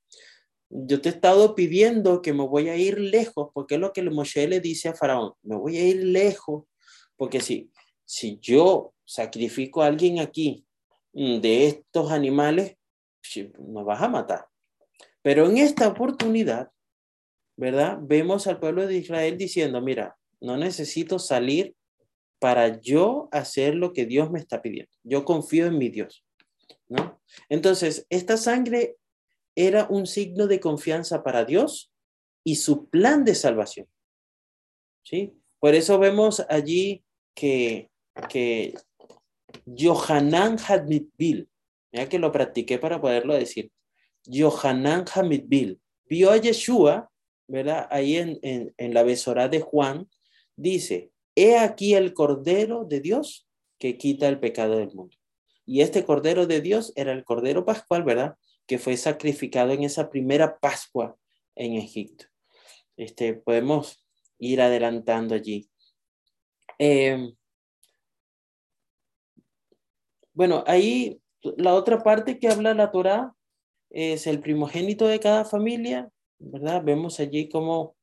yo 0.72 1.02
te 1.02 1.10
he 1.10 1.12
estado 1.12 1.54
pidiendo 1.54 2.22
que 2.22 2.34
me 2.34 2.46
voy 2.46 2.70
a 2.70 2.78
ir 2.78 3.00
lejos, 3.00 3.50
porque 3.54 3.76
es 3.76 3.82
lo 3.82 3.92
que 3.92 4.02
Moshe 4.04 4.48
le 4.48 4.62
dice 4.62 4.90
a 4.90 4.94
Faraón, 4.94 5.34
me 5.44 5.58
voy 5.58 5.78
a 5.78 5.86
ir 5.86 6.04
lejos, 6.04 6.66
porque 7.18 7.42
si, 7.42 7.70
si 8.06 8.40
yo 8.42 8.94
sacrifico 9.04 9.82
a 9.82 9.88
alguien 9.88 10.20
aquí 10.20 10.66
mm, 11.14 11.40
de 11.40 11.68
estos 11.68 12.12
animales, 12.12 12.78
nos 13.60 13.86
vas 13.86 14.02
a 14.02 14.10
matar. 14.10 14.46
Pero 15.22 15.50
en 15.50 15.58
esta 15.58 15.88
oportunidad, 15.88 16.72
¿verdad? 17.58 18.00
Vemos 18.02 18.48
al 18.48 18.60
pueblo 18.60 18.88
de 18.88 18.98
Israel 18.98 19.38
diciendo, 19.38 19.82
mira, 19.82 20.18
no 20.40 20.58
necesito 20.58 21.20
salir 21.20 21.76
para 22.40 22.82
yo 22.82 23.30
hacer 23.32 23.76
lo 23.76 23.94
que 23.94 24.06
Dios 24.06 24.32
me 24.32 24.40
está 24.40 24.62
pidiendo. 24.62 24.92
Yo 25.04 25.26
confío 25.26 25.68
en 25.68 25.78
mi 25.78 25.90
Dios, 25.90 26.26
¿no? 26.88 27.22
Entonces, 27.50 28.08
esta 28.10 28.38
sangre 28.38 28.98
era 29.68 29.88
un 29.90 30.08
signo 30.08 30.48
de 30.48 30.60
confianza 30.60 31.24
para 31.24 31.46
Dios 31.46 31.92
y 32.44 32.56
su 32.56 32.90
plan 32.90 33.24
de 33.24 33.36
salvación. 33.36 33.88
¿Sí? 35.04 35.34
Por 35.60 35.76
eso 35.76 36.00
vemos 36.00 36.44
allí 36.50 37.04
que, 37.36 37.90
que 38.30 38.74
Yohanan 39.66 40.58
Hadmitbil, 40.58 41.50
ya 41.92 42.10
que 42.10 42.20
lo 42.20 42.32
practiqué 42.32 42.80
para 42.80 43.00
poderlo 43.00 43.34
decir, 43.34 43.72
Yohanan 44.26 45.06
Hadmitbil, 45.06 45.80
vio 46.06 46.32
a 46.32 46.38
Yeshua, 46.38 47.12
¿verdad? 47.48 47.88
Ahí 47.92 48.18
en, 48.18 48.40
en, 48.42 48.94
la 48.94 49.04
besora 49.04 49.50
de 49.50 49.62
Juan, 49.62 50.10
dice, 50.56 51.12
he 51.36 51.58
aquí 51.58 51.96
el 51.96 52.14
Cordero 52.14 52.86
de 52.86 53.02
Dios 53.02 53.48
que 53.78 53.98
quita 53.98 54.28
el 54.28 54.40
pecado 54.40 54.78
del 54.78 54.94
mundo. 54.94 55.16
Y 55.66 55.82
este 55.82 56.06
Cordero 56.06 56.48
de 56.48 56.62
Dios 56.62 56.94
era 56.96 57.12
el 57.12 57.24
Cordero 57.24 57.66
Pascual, 57.66 58.04
¿verdad? 58.04 58.36
Que 58.68 58.78
fue 58.78 58.98
sacrificado 58.98 59.72
en 59.72 59.84
esa 59.84 60.10
primera 60.10 60.60
Pascua 60.60 61.18
en 61.56 61.74
Egipto. 61.76 62.26
Este, 62.98 63.34
podemos 63.34 64.06
ir 64.40 64.62
adelantando 64.62 65.36
allí. 65.36 65.70
Em, 66.78 67.36
bueno, 70.34 70.64
ahí 70.68 71.22
la 71.58 71.74
otra 71.74 72.04
parte 72.04 72.40
que 72.40 72.48
habla 72.48 72.74
la 72.74 72.92
Torá 72.92 73.36
es 73.90 74.28
el 74.28 74.40
primogénito 74.40 75.08
de 75.08 75.20
cada 75.20 75.46
familia, 75.46 76.10
¿verdad? 76.40 76.84
Vemos 76.84 77.20
allí 77.20 77.50
cómo 77.50 77.96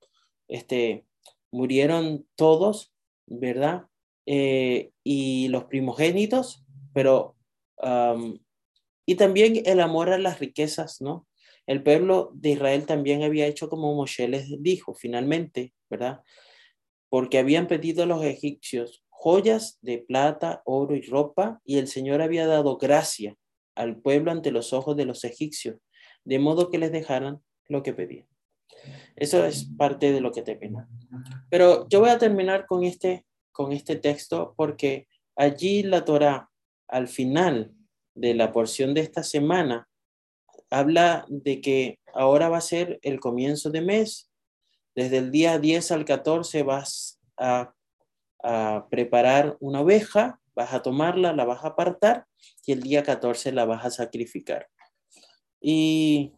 este, 0.49 1.07
murieron 1.51 2.27
todos, 2.35 2.93
¿verdad? 3.27 3.87
Eh, 4.27 4.93
y 5.03 5.49
los 5.49 5.65
primogénitos, 5.65 6.65
pero 6.93 7.37
y 9.09 9.15
también 9.15 9.63
el 9.65 9.81
amor 9.81 10.11
a 10.11 10.19
las 10.19 10.39
riquezas, 10.39 11.01
¿no? 11.01 11.27
El 11.67 11.83
pueblo 11.83 12.31
de 12.35 12.51
Israel 12.51 12.85
también 12.85 13.23
había 13.23 13.47
hecho 13.47 13.71
como 13.71 13.95
Moshe 13.95 14.29
les 14.29 14.63
dijo, 14.63 14.95
finalmente, 14.95 15.73
¿verdad? 15.89 16.21
Porque 17.09 17.39
habían 17.39 17.69
pedido 17.69 18.03
a 18.03 18.07
los 18.07 18.23
egipcios 18.23 19.03
joyas 19.09 19.79
de 19.81 19.97
plata, 19.97 20.61
oro 20.67 20.95
y 20.95 21.01
ropa, 21.01 21.59
y 21.65 21.79
el 21.79 21.89
Señor 21.89 22.21
había 22.21 22.47
dado 22.47 22.77
gracia 22.77 23.35
al 23.75 23.97
pueblo 23.97 24.31
ante 24.31 24.51
los 24.51 24.75
ojos 24.75 24.95
de 24.95 25.07
los 25.07 25.25
egipcios, 25.25 25.79
de 26.25 26.39
modo 26.39 26.71
que 26.71 26.77
les 26.77 26.93
dejaran 26.93 27.41
lo 27.67 27.83
que 27.83 27.95
pedían. 27.95 28.29
Eso 29.17 29.43
es 29.47 29.71
parte 29.79 30.13
de 30.13 30.21
lo 30.21 30.33
que 30.33 30.43
termina. 30.43 30.87
Pero 31.49 31.89
yo 31.89 32.01
voy 32.01 32.11
a 32.11 32.19
terminar 32.19 32.67
con 32.67 32.85
este, 32.85 33.25
con 33.53 33.73
este 33.73 33.97
texto 33.97 34.53
porque 34.55 35.09
allí 35.35 35.83
la 35.83 36.05
Torah, 36.05 36.51
al 36.89 37.09
final, 37.09 37.73
de 38.19 38.35
la 38.35 38.53
porción 38.53 38.95
de 38.95 39.01
esta 39.01 39.23
semana 39.23 39.89
habla 40.71 41.25
de 41.29 41.61
que 41.61 41.99
ahora 42.13 42.49
va 42.49 42.59
a 42.59 42.63
ser 42.63 42.99
el 43.03 43.21
comienzo 43.21 43.71
de 43.71 43.81
mes. 43.81 44.29
Desde 44.95 45.19
el 45.19 45.31
día 45.31 45.59
10 45.59 45.93
al 45.93 46.05
14 46.05 46.63
vas 46.63 47.21
a, 47.37 47.75
preparar 48.89 49.57
una 49.59 49.81
oveja, 49.81 50.41
vas 50.55 50.73
a 50.73 50.81
tomarla, 50.81 51.33
la 51.33 51.45
vas 51.45 51.65
a 51.65 51.69
apartar 51.69 52.25
y 52.65 52.71
el 52.71 52.83
día 52.83 53.03
14 53.03 53.51
la 53.51 53.65
vas 53.65 53.85
a 53.85 53.91
sacrificar. 53.91 54.69
Y, 55.61 56.33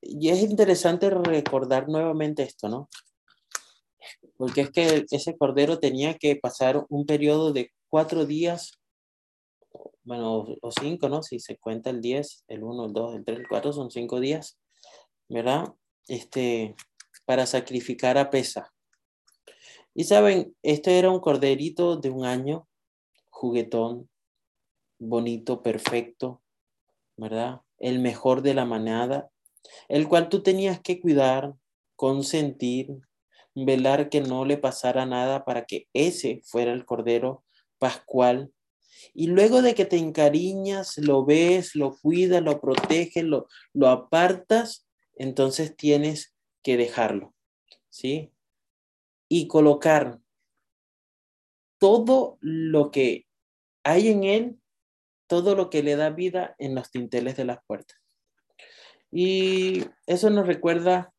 y 0.00 0.28
es 0.30 0.40
interesante 0.42 1.08
recordar 1.08 1.88
nuevamente 1.88 2.42
esto, 2.42 2.68
¿no? 2.68 2.88
Porque 4.36 4.62
es 4.62 4.70
que 4.72 5.06
ese 5.08 5.36
cordero 5.36 5.78
tenía 5.78 6.18
que 6.18 6.34
pasar 6.34 6.84
un 6.88 7.06
periodo 7.06 7.52
de 7.52 7.70
cuatro 7.88 8.26
días 8.26 8.81
bueno, 10.04 10.46
o 10.60 10.70
cinco, 10.72 11.08
¿no? 11.08 11.22
Si 11.22 11.38
se 11.38 11.58
cuenta 11.58 11.90
el 11.90 12.00
10, 12.00 12.44
el 12.48 12.64
1, 12.64 12.86
el 12.86 12.92
2, 12.92 13.14
el 13.16 13.24
3, 13.24 13.38
el 13.40 13.48
4, 13.48 13.72
son 13.72 13.90
cinco 13.90 14.20
días, 14.20 14.58
¿verdad? 15.28 15.74
Este, 16.08 16.74
para 17.24 17.46
sacrificar 17.46 18.18
a 18.18 18.30
pesa. 18.30 18.72
Y 19.94 20.04
saben, 20.04 20.56
este 20.62 20.98
era 20.98 21.10
un 21.10 21.20
corderito 21.20 21.96
de 21.96 22.10
un 22.10 22.24
año, 22.24 22.68
juguetón, 23.30 24.08
bonito, 24.98 25.62
perfecto, 25.62 26.42
¿verdad? 27.16 27.60
El 27.78 27.98
mejor 27.98 28.42
de 28.42 28.54
la 28.54 28.64
manada, 28.64 29.30
el 29.88 30.08
cual 30.08 30.28
tú 30.28 30.42
tenías 30.42 30.80
que 30.80 31.00
cuidar, 31.00 31.54
consentir, 31.94 32.88
velar 33.54 34.08
que 34.08 34.20
no 34.20 34.44
le 34.44 34.56
pasara 34.56 35.06
nada 35.06 35.44
para 35.44 35.66
que 35.66 35.88
ese 35.92 36.40
fuera 36.44 36.72
el 36.72 36.84
cordero 36.84 37.44
pascual 37.78 38.52
y 39.14 39.26
luego 39.26 39.62
de 39.62 39.74
que 39.74 39.84
te 39.84 39.96
encariñas, 39.96 40.98
lo 40.98 41.24
ves, 41.24 41.74
lo 41.74 41.96
cuidas, 41.96 42.42
lo 42.42 42.60
proteges, 42.60 43.24
lo, 43.24 43.48
lo 43.72 43.88
apartas, 43.88 44.86
entonces 45.16 45.76
tienes 45.76 46.34
que 46.62 46.76
dejarlo, 46.76 47.34
¿sí? 47.90 48.32
Y 49.28 49.48
colocar 49.48 50.18
todo 51.78 52.38
lo 52.40 52.90
que 52.90 53.26
hay 53.84 54.08
en 54.08 54.24
él, 54.24 54.60
todo 55.26 55.54
lo 55.54 55.70
que 55.70 55.82
le 55.82 55.96
da 55.96 56.10
vida 56.10 56.54
en 56.58 56.74
los 56.74 56.90
tinteles 56.90 57.36
de 57.36 57.44
las 57.44 57.58
puertas. 57.66 57.98
Y 59.10 59.84
eso 60.06 60.30
nos 60.30 60.46
recuerda 60.46 61.12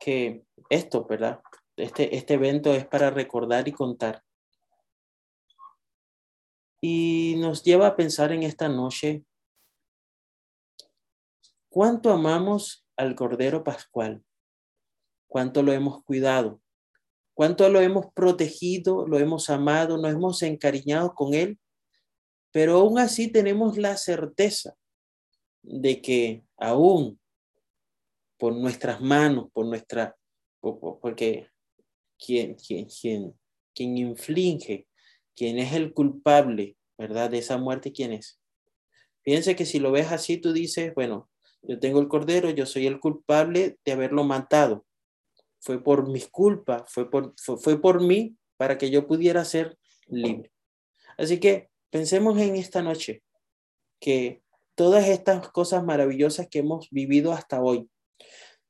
que 0.00 0.44
esto, 0.70 1.04
¿verdad? 1.04 1.40
Este, 1.76 2.16
este 2.16 2.34
evento 2.34 2.74
es 2.74 2.86
para 2.86 3.10
recordar 3.10 3.68
y 3.68 3.72
contar 3.72 4.23
y 6.86 7.36
nos 7.36 7.62
lleva 7.62 7.86
a 7.86 7.96
pensar 7.96 8.30
en 8.30 8.42
esta 8.42 8.68
noche 8.68 9.24
cuánto 11.70 12.10
amamos 12.12 12.86
al 12.94 13.14
Cordero 13.14 13.64
Pascual, 13.64 14.22
cuánto 15.26 15.62
lo 15.62 15.72
hemos 15.72 16.04
cuidado, 16.04 16.60
cuánto 17.32 17.70
lo 17.70 17.80
hemos 17.80 18.12
protegido, 18.12 19.06
lo 19.06 19.18
hemos 19.18 19.48
amado, 19.48 19.96
nos 19.96 20.12
hemos 20.12 20.42
encariñado 20.42 21.14
con 21.14 21.32
él, 21.32 21.58
pero 22.50 22.80
aún 22.80 22.98
así 22.98 23.32
tenemos 23.32 23.78
la 23.78 23.96
certeza 23.96 24.76
de 25.62 26.02
que 26.02 26.44
aún 26.58 27.18
por 28.36 28.54
nuestras 28.54 29.00
manos, 29.00 29.50
por 29.54 29.64
nuestra, 29.64 30.14
porque 30.60 31.48
quien, 32.18 32.56
quien, 32.56 32.84
quien, 32.84 33.40
quien 33.72 33.96
inflige 33.96 34.86
¿Quién 35.36 35.58
es 35.58 35.72
el 35.72 35.92
culpable, 35.92 36.76
verdad, 36.96 37.30
de 37.30 37.38
esa 37.38 37.58
muerte? 37.58 37.92
¿Quién 37.92 38.12
es? 38.12 38.40
Piense 39.22 39.56
que 39.56 39.66
si 39.66 39.78
lo 39.78 39.90
ves 39.90 40.12
así, 40.12 40.36
tú 40.36 40.52
dices, 40.52 40.94
bueno, 40.94 41.30
yo 41.62 41.78
tengo 41.80 42.00
el 42.00 42.08
cordero, 42.08 42.50
yo 42.50 42.66
soy 42.66 42.86
el 42.86 43.00
culpable 43.00 43.78
de 43.84 43.92
haberlo 43.92 44.24
matado. 44.24 44.84
Fue 45.60 45.82
por 45.82 46.08
mis 46.10 46.28
culpas, 46.28 46.82
fue 46.92 47.10
por, 47.10 47.34
fue, 47.38 47.80
por 47.80 48.02
mí 48.02 48.36
para 48.58 48.76
que 48.76 48.90
yo 48.90 49.06
pudiera 49.06 49.44
ser 49.44 49.78
libre. 50.06 50.52
Así 51.16 51.40
que 51.40 51.70
pensemos 51.90 52.38
en 52.38 52.56
esta 52.56 52.82
noche 52.82 53.22
que 53.98 54.42
todas 54.74 55.08
estas 55.08 55.48
cosas 55.48 55.82
maravillosas 55.84 56.48
que 56.48 56.58
hemos 56.58 56.90
vivido 56.90 57.32
hasta 57.32 57.62
hoy, 57.62 57.88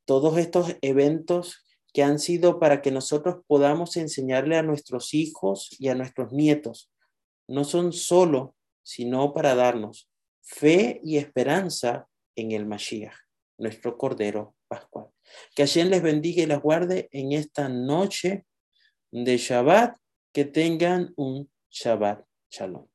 todos 0.05 0.39
estos 0.39 0.77
eventos 0.81 1.64
que 1.95 2.03
han 2.03 2.19
sido 2.19 2.59
para 2.59 2.83
que 2.83 2.91
nosotros 2.91 3.37
podamos 3.47 3.97
enseñarle 3.97 4.57
a 4.57 4.63
nuestros 4.63 5.15
hijos 5.15 5.71
y 5.79 5.89
a 5.89 5.95
nuestros 5.95 6.33
nietos. 6.33 6.91
No 7.49 7.63
son 7.63 7.93
solo, 7.93 8.57
sino 8.83 9.33
para 9.33 9.55
darnos 9.55 10.11
fe 10.43 11.01
y 11.05 11.17
esperanza 11.17 12.09
en 12.35 12.51
el 12.51 12.67
Mashiach, 12.67 13.15
nuestro 13.59 13.97
Cordero 13.97 14.57
Pascual. 14.67 15.07
Que 15.55 15.63
Hashem 15.63 15.89
les 15.89 16.03
bendiga 16.03 16.43
y 16.43 16.47
les 16.47 16.61
guarde 16.61 17.09
en 17.13 17.33
esta 17.33 17.69
noche 17.69 18.45
de 19.13 19.37
Shabbat. 19.39 19.97
Que 20.33 20.45
tengan 20.45 21.15
un 21.17 21.49
Shabbat 21.71 22.27
Shalom. 22.51 22.94